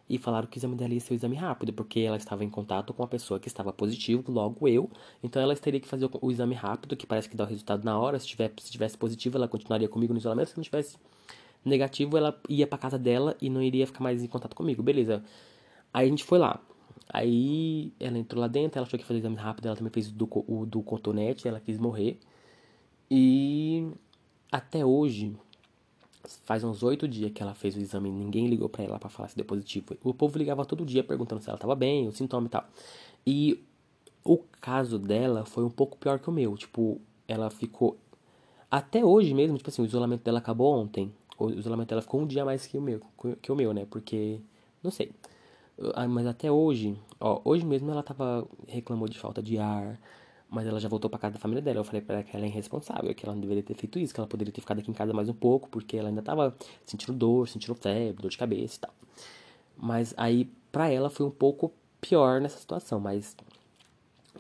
e 0.08 0.18
falaram 0.18 0.46
que 0.46 0.56
o 0.56 0.58
exame 0.58 0.76
dela 0.76 0.94
ia 0.94 1.00
ser 1.00 1.14
o 1.14 1.16
exame 1.16 1.37
rápido, 1.37 1.73
porque 1.73 2.00
ela 2.00 2.16
estava 2.16 2.44
em 2.44 2.50
contato 2.50 2.92
com 2.94 3.02
uma 3.02 3.08
pessoa 3.08 3.40
que 3.40 3.49
estava 3.49 3.73
positivo, 3.73 4.30
logo 4.30 4.68
eu. 4.68 4.88
Então 5.23 5.42
ela 5.42 5.54
teria 5.56 5.80
que 5.80 5.88
fazer 5.88 6.08
o 6.20 6.30
exame 6.30 6.54
rápido, 6.54 6.96
que 6.96 7.06
parece 7.06 7.28
que 7.28 7.37
dá 7.37 7.44
o 7.44 7.46
resultado 7.46 7.85
na 7.85 7.99
hora. 7.99 8.18
Se, 8.18 8.26
tiver, 8.26 8.52
se 8.61 8.70
tivesse 8.70 8.96
positivo, 8.96 9.37
ela 9.37 9.49
continuaria 9.49 9.88
comigo 9.88 10.12
no 10.12 10.18
isolamento. 10.18 10.50
Se 10.50 10.56
não 10.56 10.62
tivesse 10.64 10.96
negativo, 11.68 12.16
ela 12.16 12.38
ia 12.49 12.66
para 12.66 12.78
casa 12.78 12.99
dela 12.99 13.37
e 13.40 13.50
não 13.50 13.62
iria 13.62 13.87
ficar 13.87 14.02
mais 14.02 14.23
em 14.23 14.26
contato 14.26 14.54
comigo. 14.54 14.82
Beleza. 14.82 15.23
Aí 15.92 16.06
a 16.06 16.08
gente 16.08 16.25
foi 16.25 16.38
lá. 16.38 16.61
Aí 17.08 17.92
ela 18.00 18.18
entrou 18.18 18.40
lá 18.40 18.49
dentro, 18.49 18.78
ela 18.78 18.87
achou 18.87 18.99
que 18.99 19.04
fazer 19.04 19.20
exame 19.20 19.37
rápido, 19.37 19.66
ela 19.66 19.76
também 19.76 19.92
fez 19.92 20.08
o 20.08 20.12
do, 20.12 20.28
o 20.46 20.66
do 20.66 20.82
cotonete, 20.82 21.46
ela 21.46 21.61
quis 21.61 21.78
morrer. 21.78 22.18
E 23.11 23.88
até 24.50 24.85
hoje, 24.85 25.37
Faz 26.44 26.64
uns 26.64 26.82
oito 26.82 27.06
dias 27.06 27.30
que 27.32 27.42
ela 27.42 27.54
fez 27.54 27.76
o 27.76 27.80
exame, 27.80 28.11
ninguém 28.11 28.46
ligou 28.46 28.68
para 28.68 28.85
ela 28.85 28.99
para 28.99 29.08
falar 29.08 29.28
se 29.28 29.37
deu 29.37 29.44
positivo. 29.44 29.96
O 30.02 30.12
povo 30.12 30.37
ligava 30.38 30.64
todo 30.64 30.85
dia 30.85 31.04
perguntando 31.04 31.40
se 31.40 31.49
ela 31.49 31.58
tava 31.58 31.75
bem, 31.75 32.08
o 32.08 32.12
sintoma 32.12 32.46
e 32.46 32.50
tal. 32.50 32.64
E 33.26 33.64
o 34.25 34.38
caso 34.61 34.99
dela 34.99 35.44
foi 35.44 35.64
um 35.64 35.70
pouco 35.70 35.96
pior 35.96 36.18
que 36.18 36.28
o 36.28 36.32
meu. 36.32 36.56
Tipo, 36.56 37.00
ela 37.28 37.50
ficou. 37.50 37.96
Até 38.70 39.04
hoje 39.04 39.32
mesmo, 39.35 39.56
tipo 39.56 39.70
assim, 39.70 39.82
o 39.82 39.85
isolamento 39.85 40.25
dela 40.25 40.38
acabou 40.38 40.75
ontem. 40.75 41.12
O 41.38 41.50
isolamento 41.50 41.88
dela 41.88 42.02
ficou 42.02 42.20
um 42.20 42.26
dia 42.26 42.44
mais 42.44 42.66
que 42.66 42.78
o 42.78 42.82
meu, 42.82 43.00
que 43.42 43.52
o 43.52 43.56
meu, 43.56 43.72
né? 43.72 43.86
Porque. 43.88 44.40
Não 44.82 44.90
sei. 44.90 45.12
Ah, 45.94 46.08
mas 46.08 46.26
até 46.26 46.50
hoje, 46.50 46.98
ó, 47.20 47.40
hoje 47.44 47.64
mesmo 47.64 47.90
ela 47.90 48.02
tava. 48.02 48.46
reclamou 48.66 49.08
de 49.08 49.18
falta 49.18 49.42
de 49.42 49.58
ar. 49.58 49.98
Mas 50.48 50.66
ela 50.66 50.78
já 50.78 50.88
voltou 50.88 51.10
pra 51.10 51.18
casa 51.18 51.34
da 51.34 51.40
família 51.40 51.60
dela. 51.60 51.80
Eu 51.80 51.84
falei 51.84 52.00
pra 52.00 52.16
ela 52.16 52.24
que 52.24 52.36
ela 52.36 52.44
é 52.46 52.48
irresponsável, 52.48 53.12
que 53.14 53.26
ela 53.26 53.34
não 53.34 53.40
deveria 53.40 53.62
ter 53.62 53.74
feito 53.74 53.98
isso, 53.98 54.14
que 54.14 54.20
ela 54.20 54.28
poderia 54.28 54.52
ter 54.52 54.60
ficado 54.60 54.78
aqui 54.78 54.90
em 54.90 54.94
casa 54.94 55.12
mais 55.12 55.28
um 55.28 55.34
pouco, 55.34 55.68
porque 55.68 55.96
ela 55.96 56.08
ainda 56.08 56.22
tava 56.22 56.56
sentindo 56.84 57.12
dor, 57.12 57.48
sentindo 57.48 57.74
febre, 57.74 58.22
dor 58.22 58.30
de 58.30 58.38
cabeça 58.38 58.76
e 58.76 58.80
tal. 58.80 58.94
Mas 59.76 60.14
aí, 60.16 60.48
pra 60.70 60.88
ela, 60.88 61.10
foi 61.10 61.26
um 61.26 61.30
pouco 61.30 61.72
pior 62.00 62.40
nessa 62.40 62.58
situação, 62.58 63.00
mas 63.00 63.36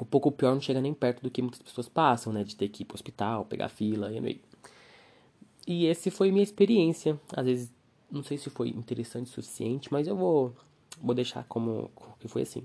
um 0.00 0.04
pouco 0.04 0.30
pior 0.30 0.54
não 0.54 0.60
chega 0.60 0.80
nem 0.80 0.94
perto 0.94 1.22
do 1.22 1.30
que 1.30 1.42
muitas 1.42 1.60
pessoas 1.60 1.88
passam, 1.88 2.32
né? 2.32 2.44
De 2.44 2.54
ter 2.54 2.68
que 2.68 2.82
ir 2.82 2.86
pro 2.86 2.94
hospital, 2.94 3.44
pegar 3.44 3.68
fila 3.68 4.12
e 4.12 4.18
aí. 4.18 4.40
E 5.66 5.86
esse 5.86 6.10
foi 6.10 6.30
minha 6.30 6.44
experiência. 6.44 7.20
Às 7.34 7.44
vezes, 7.44 7.72
não 8.10 8.22
sei 8.22 8.38
se 8.38 8.48
foi 8.50 8.68
interessante 8.68 9.26
o 9.26 9.30
suficiente, 9.30 9.92
mas 9.92 10.06
eu 10.06 10.16
vou, 10.16 10.54
vou 11.02 11.14
deixar 11.14 11.44
como 11.44 11.90
que 12.20 12.28
foi 12.28 12.42
assim. 12.42 12.62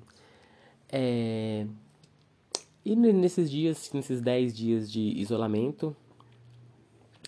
É... 0.89 1.65
E 2.83 2.95
nesses 2.95 3.49
dias, 3.49 3.91
nesses 3.93 4.21
10 4.21 4.55
dias 4.55 4.91
de 4.91 4.99
isolamento, 4.99 5.95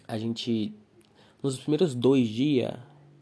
a 0.08 0.18
gente. 0.18 0.74
Nos 1.42 1.58
primeiros 1.60 1.94
dois 1.94 2.28
dias, 2.28 2.74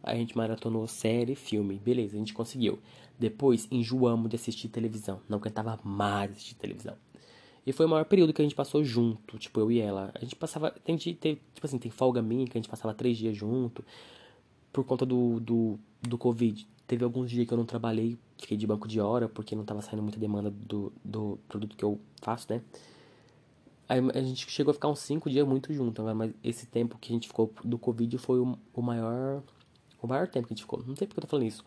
a 0.03 0.15
gente 0.15 0.38
maratonou 0.38 0.88
série, 0.88 1.36
filme. 1.36 1.79
Beleza, 1.79 2.15
a 2.15 2.20
gente 2.20 2.34
conseguiu. 2.34 2.79
Depois, 3.20 3.67
enjoamos 3.70 4.29
de 4.29 4.36
assistir 4.36 4.67
televisão. 4.67 5.22
Não 5.27 5.38
aguentava 5.38 5.79
mais 5.84 6.31
assistir 6.31 6.55
televisão. 6.55 6.96
E 7.65 7.72
foi 7.72 7.86
o 7.86 7.89
maior 7.89 8.06
período 8.06 8.34
que 8.34 8.41
a 8.41 8.46
gente 8.46 8.56
passou 8.56 8.84
junto, 8.84 9.38
tipo, 9.38 9.60
eu 9.60 9.72
e 9.72 9.80
ela. 9.80 10.12
A 10.15 10.20
gente 10.20 10.36
passava. 10.36 10.72
Tem, 10.72 10.98
tem, 10.98 11.36
tipo 11.53 11.65
assim, 11.65 11.77
tem 11.77 11.91
folga 11.91 12.22
minha 12.22 12.46
que 12.46 12.58
a 12.58 12.62
gente 12.62 12.70
passava 12.70 12.94
três 12.94 13.18
dias 13.18 13.36
junto. 13.36 13.86
Por 14.74 14.84
conta 14.84 15.06
do, 15.06 15.39
do, 15.39 15.80
do 16.01 16.18
Covid. 16.18 16.68
Teve 16.88 17.03
alguns 17.03 17.30
dias 17.30 17.48
que 17.48 17.53
eu 17.53 17.58
não 17.58 17.65
trabalhei, 17.65 18.18
fiquei 18.38 18.58
de 18.58 18.65
banco 18.65 18.88
de 18.88 19.00
hora, 19.00 19.30
porque 19.30 19.56
não 19.56 19.63
tava 19.63 19.82
saindo 19.82 20.01
muita 20.01 20.20
demanda 20.20 20.50
do, 20.50 20.91
do 21.03 21.39
produto 21.48 21.75
que 21.75 21.86
eu 21.86 22.00
faço, 22.22 22.48
né? 22.50 22.62
Aí 23.88 24.00
a 24.13 24.22
gente 24.22 24.50
chegou 24.50 24.72
a 24.72 24.74
ficar 24.74 24.88
uns 24.88 25.00
cinco 25.00 25.30
dias 25.30 25.46
muito 25.46 25.74
junto, 25.74 26.01
mas 26.15 26.34
esse 26.44 26.65
tempo 26.65 26.98
que 26.98 27.12
a 27.12 27.13
gente 27.13 27.27
ficou 27.27 27.53
do 27.63 27.77
Covid 27.77 28.18
foi 28.18 28.39
o, 28.39 28.58
o 28.74 28.82
maior. 28.82 29.44
O 30.01 30.08
maior 30.08 30.27
tempo 30.27 30.48
que 30.48 30.53
a 30.53 30.56
gente 30.56 30.63
ficou. 30.63 30.84
Não 30.86 30.96
sei 30.96 31.06
porque 31.06 31.20
eu 31.20 31.22
tô 31.22 31.27
falando 31.27 31.46
isso. 31.46 31.63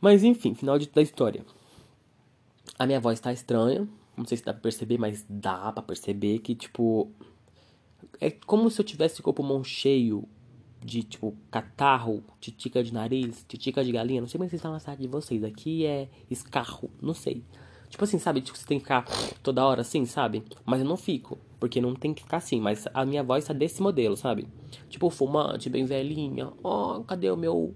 Mas 0.00 0.22
enfim, 0.22 0.54
final 0.54 0.78
de, 0.78 0.88
da 0.88 1.02
história. 1.02 1.44
A 2.78 2.86
minha 2.86 3.00
voz 3.00 3.18
tá 3.18 3.32
estranha. 3.32 3.88
Não 4.20 4.26
sei 4.26 4.38
se 4.38 4.44
dá 4.44 4.52
pra 4.52 4.62
perceber, 4.62 4.98
mas 4.98 5.24
dá 5.28 5.72
pra 5.72 5.82
perceber 5.82 6.38
que, 6.38 6.54
tipo. 6.54 7.10
É 8.20 8.30
como 8.30 8.70
se 8.70 8.80
eu 8.80 8.84
tivesse 8.84 9.22
com 9.22 9.30
o 9.30 9.34
pulmão 9.34 9.64
cheio 9.64 10.28
de, 10.84 11.02
tipo, 11.02 11.34
catarro, 11.50 12.22
titica 12.40 12.82
de 12.82 12.92
nariz, 12.92 13.44
titica 13.48 13.84
de 13.84 13.92
galinha. 13.92 14.20
Não 14.20 14.28
sei 14.28 14.38
como 14.38 14.44
é 14.44 14.48
vocês 14.48 14.60
estão 14.60 14.72
na 14.72 14.80
cidade 14.80 15.02
de 15.02 15.08
vocês. 15.08 15.42
Aqui 15.42 15.84
é 15.84 16.08
escarro, 16.30 16.90
não 17.00 17.14
sei. 17.14 17.44
Tipo 17.88 18.04
assim, 18.04 18.18
sabe? 18.18 18.40
Tipo, 18.40 18.56
você 18.56 18.66
tem 18.66 18.78
que 18.78 18.84
ficar 18.84 19.04
toda 19.42 19.64
hora 19.64 19.80
assim, 19.80 20.04
sabe? 20.06 20.44
Mas 20.64 20.80
eu 20.80 20.86
não 20.86 20.96
fico, 20.96 21.38
porque 21.58 21.80
não 21.80 21.94
tem 21.94 22.14
que 22.14 22.22
ficar 22.22 22.36
assim. 22.36 22.60
Mas 22.60 22.86
a 22.94 23.04
minha 23.04 23.22
voz 23.22 23.44
tá 23.44 23.52
desse 23.52 23.82
modelo, 23.82 24.16
sabe? 24.16 24.46
Tipo, 24.88 25.10
fumante, 25.10 25.68
bem 25.68 25.84
velhinha. 25.84 26.52
Oh, 26.62 27.02
cadê 27.04 27.30
o 27.30 27.36
meu 27.36 27.74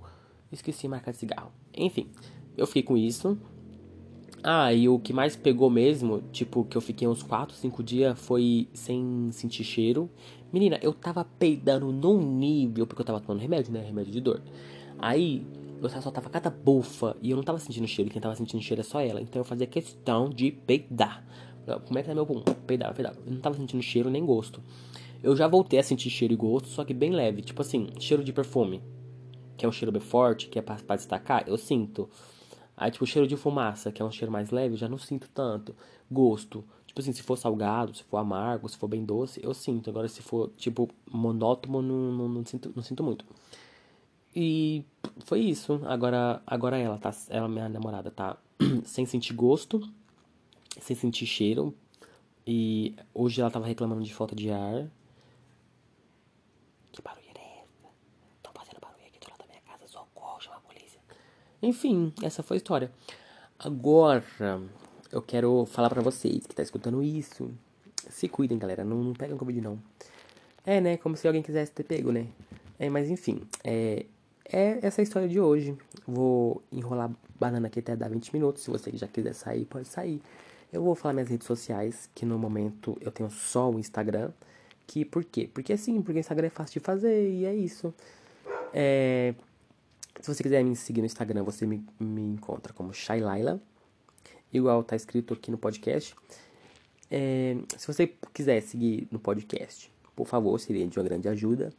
Esqueci 0.55 0.87
marca 0.87 1.11
de 1.11 1.19
cigarro. 1.19 1.51
Enfim, 1.77 2.09
eu 2.57 2.67
fiquei 2.67 2.83
com 2.83 2.97
isso. 2.97 3.37
Ah, 4.47 4.75
e 4.75 4.91
o 4.91 4.99
que 4.99 5.11
mais 5.11 5.35
pegou 5.35 5.71
mesmo, 5.71 6.23
tipo, 6.31 6.67
que 6.67 6.77
eu 6.77 6.81
fiquei 6.83 7.09
uns 7.09 7.23
4, 7.23 7.57
5 7.57 7.83
dias, 7.83 8.21
foi 8.21 8.69
sem 8.75 9.31
sentir 9.33 9.65
cheiro. 9.65 10.11
Menina, 10.53 10.79
eu 10.83 10.93
tava 10.93 11.25
peidando 11.25 11.91
num 11.91 12.21
nível, 12.21 12.87
porque 12.87 13.01
eu 13.01 13.07
tava 13.07 13.21
tomando 13.21 13.41
remédio, 13.41 13.73
né? 13.73 13.81
Remédio 13.81 14.13
de 14.13 14.21
dor. 14.21 14.43
Aí, 14.99 15.47
eu 15.83 15.89
só 15.89 16.11
tava 16.11 16.29
cada 16.29 16.51
bufa 16.51 17.17
e 17.23 17.31
eu 17.31 17.39
não 17.39 17.43
tava 17.43 17.59
sentindo 17.59 17.89
cheiro. 17.89 18.11
Quem 18.11 18.21
tava 18.21 18.35
sentindo 18.37 18.63
cheiro 18.63 18.83
é 18.83 18.85
só 18.85 19.01
ela. 19.01 19.19
Então 19.19 19.41
eu 19.41 19.45
fazia 19.47 19.67
questão 19.67 20.29
de 20.29 20.53
peidar. 20.53 21.25
Como 21.87 21.99
é 21.99 22.03
que 22.03 22.09
tá 22.09 22.15
meu 22.15 22.27
pum? 22.27 22.43
Peidar, 22.67 22.95
peidar. 22.95 23.15
Eu 23.27 23.33
não 23.33 23.41
tava 23.41 23.57
sentindo 23.57 23.83
cheiro 23.83 24.11
nem 24.11 24.27
gosto. 24.27 24.63
Eu 25.23 25.35
já 25.35 25.49
voltei 25.49 25.79
a 25.79 25.83
sentir 25.83 26.11
cheiro 26.11 26.35
e 26.35 26.37
gosto, 26.37 26.69
só 26.69 26.85
que 26.85 26.93
bem 26.93 27.13
leve. 27.13 27.41
Tipo 27.41 27.63
assim, 27.63 27.89
cheiro 27.99 28.23
de 28.23 28.31
perfume 28.31 28.83
que 29.57 29.65
é 29.65 29.69
um 29.69 29.73
cheiro 29.73 29.93
bem 29.93 30.01
forte, 30.01 30.49
que 30.49 30.59
é 30.59 30.63
pra, 30.63 30.77
pra 30.77 30.97
destacar, 30.97 31.45
eu 31.47 31.57
sinto. 31.57 32.09
Aí, 32.77 32.91
tipo, 32.91 33.07
cheiro 33.07 33.27
de 33.29 33.37
fumaça, 33.37 33.93
que 33.93 34.03
é 34.03 34.05
um 34.05 34.11
cheiro 34.11 34.33
mais 34.33 34.51
leve, 34.51 34.75
eu 34.75 34.79
já 34.79 34.89
não 34.89 34.99
sinto 34.99 35.29
tanto. 35.33 35.75
Gosto. 36.11 36.65
Tipo 36.87 37.01
assim, 37.01 37.13
se 37.13 37.23
for 37.23 37.37
salgado, 37.37 37.95
se 37.95 38.03
for 38.05 38.19
amargo, 38.19 38.69
se 38.69 38.77
for 38.77 38.89
bem 38.89 39.05
doce, 39.05 39.41
eu 39.43 39.55
sinto. 39.55 39.91
Agora, 39.91 40.09
se 40.09 40.23
for, 40.23 40.51
tipo, 40.57 40.89
monótono, 41.11 41.83
não, 41.83 42.13
não, 42.13 42.29
não, 42.29 42.45
sinto, 42.45 42.73
não 42.75 42.83
sinto 42.83 43.03
muito. 43.03 43.25
E 44.35 44.85
foi 45.25 45.41
isso. 45.41 45.81
Agora, 45.85 46.43
agora 46.47 46.79
ela 46.79 46.99
tá, 46.99 47.11
ela, 47.29 47.49
minha 47.49 47.69
namorada, 47.69 48.11
tá 48.11 48.37
sem 48.85 49.07
sentir 49.07 49.35
gosto, 49.35 49.81
sem 50.81 50.97
sentir 50.97 51.27
cheiro. 51.27 51.75
E 52.47 52.95
hoje 53.15 53.41
ela 53.41 53.51
tava 53.51 53.67
reclamando 53.67 54.03
de 54.03 54.13
falta 54.15 54.35
de 54.35 54.51
ar. 54.51 54.91
Que 56.93 57.03
barulho. 57.03 57.25
Enfim, 61.65 62.13
essa 62.23 62.43
foi 62.43 62.57
a 62.57 62.59
história. 62.59 62.91
Agora, 63.59 64.23
eu 65.11 65.23
quero 65.23 65.65
falar 65.67 65.89
para 65.89 66.03
vocês 66.03 66.47
que 66.47 66.55
tá 66.55 66.63
escutando 66.63 67.03
isso. 67.03 67.51
Se 68.11 68.29
cuidem, 68.29 68.59
galera. 68.59 68.85
Não, 68.85 69.03
não 69.03 69.13
pegam 69.15 69.39
Covid, 69.39 69.61
não. 69.61 69.79
É, 70.67 70.81
né? 70.81 70.97
Como 70.97 71.17
se 71.17 71.27
alguém 71.27 71.43
quisesse 71.43 71.73
ter 71.73 71.85
pego, 71.85 72.13
né? 72.13 72.27
É, 72.79 72.91
mas 72.91 73.09
enfim. 73.09 73.43
É, 73.63 74.05
é 74.45 74.79
essa 74.83 75.01
a 75.01 75.05
história 75.05 75.29
de 75.29 75.41
hoje. 75.41 75.77
Vou 76.07 76.63
enrolar 76.71 77.11
banana 77.39 77.69
aqui 77.69 77.81
até 77.81 77.97
dar 77.97 78.11
20 78.11 78.33
minutos. 78.35 78.63
Se 78.63 78.71
você 78.71 78.91
já 78.95 79.09
quiser 79.09 79.35
sair, 79.35 79.65
pode 79.65 79.89
sair. 79.89 80.21
Eu 80.73 80.83
vou 80.83 80.95
falar 80.95 81.15
minhas 81.15 81.29
redes 81.29 81.47
sociais, 81.47 82.11
que 82.15 82.27
no 82.27 82.39
momento 82.39 82.99
eu 83.01 83.11
tenho 83.11 83.31
só 83.31 83.71
o 83.71 83.79
Instagram. 83.79 84.33
Que 84.87 85.05
por 85.05 85.25
quê? 85.25 85.49
Porque 85.53 85.73
assim, 85.73 86.03
porque 86.03 86.19
o 86.19 86.21
Instagram 86.21 86.49
é 86.49 86.51
fácil 86.51 86.81
de 86.81 86.85
fazer 86.85 87.31
e 87.31 87.47
é 87.47 87.55
isso. 87.55 87.95
É, 88.73 89.35
se 90.21 90.33
você 90.33 90.43
quiser 90.43 90.65
me 90.65 90.77
seguir 90.77 91.01
no 91.01 91.07
Instagram, 91.07 91.43
você 91.43 91.67
me, 91.67 91.85
me 91.99 92.23
encontra 92.23 92.73
como 92.73 92.93
Shailaila, 92.93 93.61
igual 94.53 94.83
tá 94.83 94.97
escrito 94.97 95.35
aqui 95.35 95.51
no 95.51 95.59
podcast. 95.59 96.15
É, 97.11 97.57
se 97.77 97.87
você 97.87 98.13
quiser 98.33 98.61
seguir 98.63 99.09
no 99.11 99.19
podcast, 99.19 99.93
por 100.17 100.27
favor, 100.27 100.59
seria 100.59 100.87
de 100.87 100.99
uma 100.99 101.05
grande 101.05 101.29
ajuda. 101.29 101.73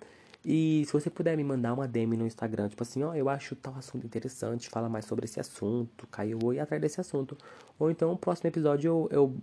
E 0.44 0.84
se 0.86 0.94
você 0.94 1.10
puder 1.10 1.36
me 1.36 1.44
mandar 1.44 1.74
uma 1.74 1.88
DM 1.88 2.16
no 2.16 2.28
Instagram, 2.28 2.70
tipo 2.70 2.84
assim, 2.84 3.02
ó, 3.02 3.16
eu 3.16 3.28
acho 3.28 3.56
tal 3.56 3.76
assunto 3.76 4.06
interessante, 4.06 4.70
fala 4.70 4.88
mais 4.88 5.06
sobre 5.06 5.26
esse 5.26 5.40
assunto, 5.40 6.06
caiu 6.08 6.54
ir 6.54 6.60
atrás 6.60 6.80
desse 6.80 7.02
assunto. 7.02 7.36
Ou 7.80 7.90
então, 7.90 8.12
no 8.12 8.18
próximo 8.18 8.48
episódio, 8.48 8.90
eu, 8.90 9.10
eu 9.12 9.36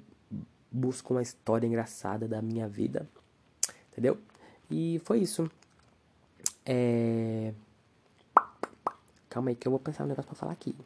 busco 0.71 1.13
uma 1.13 1.23
história 1.23 1.67
engraçada 1.67 2.29
da 2.29 2.41
minha 2.41 2.69
vida, 2.69 3.09
entendeu? 3.91 4.17
E 4.71 5.01
foi 5.05 5.19
isso. 5.19 5.51
É... 6.65 7.53
Calma 9.33 9.49
aí 9.49 9.57
que 9.57 9.67
eu 9.67 9.73
vou 9.73 9.81
pensar 9.81 10.05
um 10.05 10.09
negócio 10.09 10.29
pra 10.29 10.39
falar 10.39 10.53
aqui. 10.53 10.77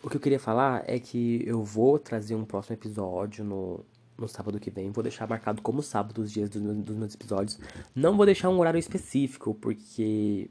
O 0.00 0.08
que 0.08 0.16
eu 0.16 0.20
queria 0.20 0.38
falar 0.38 0.84
é 0.86 1.00
que 1.00 1.42
eu 1.44 1.60
vou 1.60 1.98
trazer 1.98 2.36
um 2.36 2.44
próximo 2.44 2.76
episódio 2.76 3.44
no, 3.44 3.84
no 4.16 4.28
sábado 4.28 4.60
que 4.60 4.70
vem. 4.70 4.92
Vou 4.92 5.02
deixar 5.02 5.26
marcado 5.26 5.60
como 5.60 5.82
sábado 5.82 6.22
os 6.22 6.30
dias 6.30 6.48
dos, 6.48 6.62
dos 6.62 6.96
meus 6.96 7.14
episódios. 7.14 7.58
Não 7.96 8.16
vou 8.16 8.24
deixar 8.24 8.48
um 8.48 8.60
horário 8.60 8.78
específico, 8.78 9.54
porque 9.54 10.48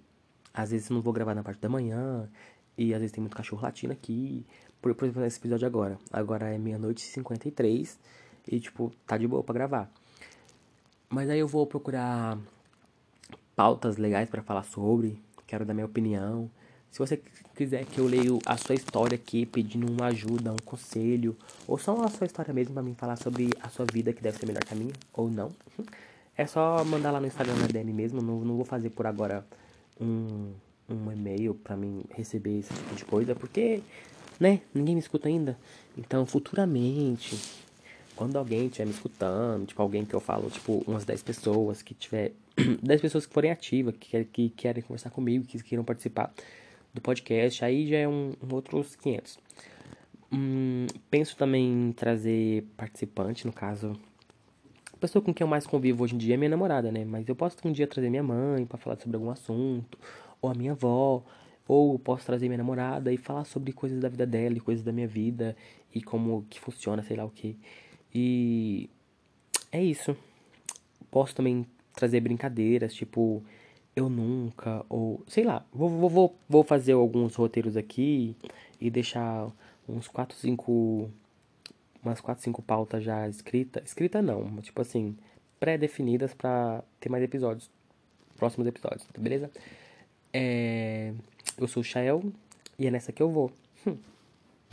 às 0.53 0.71
vezes 0.71 0.89
não 0.89 1.01
vou 1.01 1.13
gravar 1.13 1.33
na 1.33 1.41
parte 1.41 1.61
da 1.61 1.69
manhã. 1.69 2.29
E 2.77 2.93
às 2.93 2.99
vezes 2.99 3.13
tem 3.13 3.21
muito 3.21 3.37
cachorro 3.37 3.63
latindo 3.63 3.93
aqui. 3.93 4.45
Por, 4.81 4.93
por 4.93 5.05
exemplo, 5.05 5.21
nesse 5.21 5.39
episódio 5.39 5.65
agora. 5.65 5.97
Agora 6.11 6.53
é 6.53 6.57
meia-noite 6.57 7.05
e 7.05 7.07
53. 7.07 7.97
E, 8.49 8.59
tipo, 8.59 8.91
tá 9.07 9.17
de 9.17 9.29
boa 9.29 9.41
pra 9.45 9.53
gravar. 9.53 9.89
Mas 11.09 11.29
aí 11.29 11.39
eu 11.39 11.47
vou 11.47 11.65
procurar 11.65 12.37
pautas 13.55 13.95
legais 13.95 14.29
para 14.29 14.43
falar 14.43 14.63
sobre. 14.63 15.21
Quero 15.47 15.63
dar 15.63 15.73
minha 15.73 15.85
opinião. 15.85 16.51
Se 16.91 16.99
você 16.99 17.21
quiser 17.55 17.85
que 17.85 17.99
eu 17.99 18.05
leio 18.05 18.39
a 18.45 18.57
sua 18.57 18.75
história 18.75 19.15
aqui, 19.15 19.45
pedindo 19.45 19.89
uma 19.89 20.07
ajuda, 20.07 20.51
um 20.51 20.57
conselho, 20.57 21.37
ou 21.65 21.77
só 21.77 21.95
a 22.03 22.09
sua 22.09 22.27
história 22.27 22.53
mesmo 22.53 22.73
para 22.73 22.83
mim 22.83 22.93
falar 22.93 23.15
sobre 23.15 23.49
a 23.61 23.69
sua 23.69 23.85
vida 23.85 24.11
que 24.11 24.21
deve 24.21 24.37
ser 24.37 24.45
melhor 24.45 24.61
que 24.63 24.73
a 24.73 24.75
minha, 24.75 24.91
ou 25.13 25.29
não, 25.29 25.49
é 26.35 26.45
só 26.45 26.83
mandar 26.83 27.11
lá 27.11 27.21
no 27.21 27.27
Instagram 27.27 27.55
na 27.55 27.67
DM 27.67 27.93
mesmo. 27.93 28.21
Não, 28.21 28.41
não 28.41 28.57
vou 28.57 28.65
fazer 28.65 28.89
por 28.89 29.07
agora 29.07 29.45
um, 30.01 30.51
um 30.89 31.11
e-mail 31.13 31.53
para 31.53 31.77
mim 31.77 32.03
receber 32.13 32.59
esse 32.59 32.73
tipo 32.73 32.93
de 32.93 33.05
coisa, 33.05 33.35
porque, 33.35 33.81
né, 34.37 34.59
ninguém 34.73 34.93
me 34.93 35.01
escuta 35.01 35.29
ainda. 35.29 35.57
Então, 35.97 36.25
futuramente, 36.25 37.39
quando 38.17 38.35
alguém 38.35 38.65
estiver 38.65 38.85
me 38.85 38.91
escutando, 38.91 39.65
tipo, 39.65 39.81
alguém 39.81 40.03
que 40.03 40.13
eu 40.13 40.19
falo, 40.19 40.49
tipo, 40.49 40.83
umas 40.85 41.05
10 41.05 41.23
pessoas 41.23 41.81
que 41.81 41.93
tiver. 41.93 42.33
10 42.83 42.99
pessoas 42.99 43.25
que 43.25 43.33
forem 43.33 43.49
ativas, 43.49 43.95
que, 43.97 44.25
que 44.25 44.49
querem 44.49 44.83
conversar 44.83 45.09
comigo, 45.09 45.45
que 45.45 45.57
queiram 45.63 45.85
participar 45.85 46.33
do 46.93 47.01
podcast, 47.01 47.63
aí 47.63 47.87
já 47.87 47.97
é 47.97 48.07
um, 48.07 48.33
um 48.41 48.53
outros 48.53 48.95
500. 48.95 49.39
Hum, 50.31 50.87
penso 51.09 51.35
também 51.35 51.89
em 51.89 51.91
trazer 51.91 52.63
participante, 52.77 53.45
no 53.45 53.53
caso. 53.53 53.99
A 54.93 54.97
pessoa 54.97 55.21
com 55.21 55.33
quem 55.33 55.43
eu 55.43 55.49
mais 55.49 55.65
convivo 55.65 56.03
hoje 56.03 56.15
em 56.15 56.17
dia 56.17 56.35
é 56.35 56.37
minha 56.37 56.49
namorada, 56.49 56.91
né? 56.91 57.03
Mas 57.03 57.27
eu 57.27 57.35
posso 57.35 57.57
um 57.65 57.71
dia 57.71 57.87
trazer 57.87 58.09
minha 58.09 58.23
mãe 58.23 58.65
para 58.65 58.77
falar 58.77 58.97
sobre 58.97 59.17
algum 59.17 59.29
assunto, 59.29 59.97
ou 60.41 60.49
a 60.49 60.53
minha 60.53 60.73
avó, 60.73 61.23
ou 61.67 61.97
posso 61.97 62.25
trazer 62.25 62.47
minha 62.47 62.57
namorada 62.57 63.11
e 63.11 63.17
falar 63.17 63.45
sobre 63.45 63.73
coisas 63.73 63.99
da 63.99 64.09
vida 64.09 64.25
dela 64.25 64.57
e 64.57 64.59
coisas 64.59 64.83
da 64.83 64.91
minha 64.91 65.07
vida 65.07 65.55
e 65.93 66.01
como 66.01 66.45
que 66.49 66.59
funciona, 66.59 67.03
sei 67.03 67.17
lá 67.17 67.25
o 67.25 67.29
que. 67.29 67.57
E 68.13 68.89
é 69.71 69.83
isso. 69.83 70.15
Posso 71.09 71.35
também 71.35 71.65
trazer 71.93 72.19
brincadeiras, 72.21 72.93
tipo 72.93 73.43
eu 73.95 74.09
nunca, 74.09 74.85
ou 74.89 75.23
sei 75.27 75.43
lá, 75.43 75.65
vou, 75.73 75.89
vou, 76.09 76.35
vou 76.47 76.63
fazer 76.63 76.93
alguns 76.93 77.35
roteiros 77.35 77.75
aqui 77.75 78.35
e 78.79 78.89
deixar 78.89 79.51
uns 79.87 80.07
4, 80.07 80.35
5. 80.37 81.09
Umas 82.03 82.19
4, 82.19 82.43
5 82.43 82.61
pautas 82.61 83.03
já 83.03 83.27
escritas. 83.27 83.83
Escrita 83.85 84.21
não, 84.21 84.57
tipo 84.61 84.81
assim, 84.81 85.15
pré-definidas 85.59 86.33
pra 86.33 86.83
ter 86.99 87.09
mais 87.09 87.23
episódios. 87.23 87.69
Próximos 88.37 88.65
episódios, 88.67 89.05
beleza? 89.17 89.51
É, 90.33 91.13
eu 91.57 91.67
sou 91.67 91.81
o 91.81 91.83
Shael 91.83 92.23
e 92.79 92.87
é 92.87 92.91
nessa 92.91 93.11
que 93.11 93.21
eu 93.21 93.29
vou. 93.29 93.51
Hum. 93.85 93.97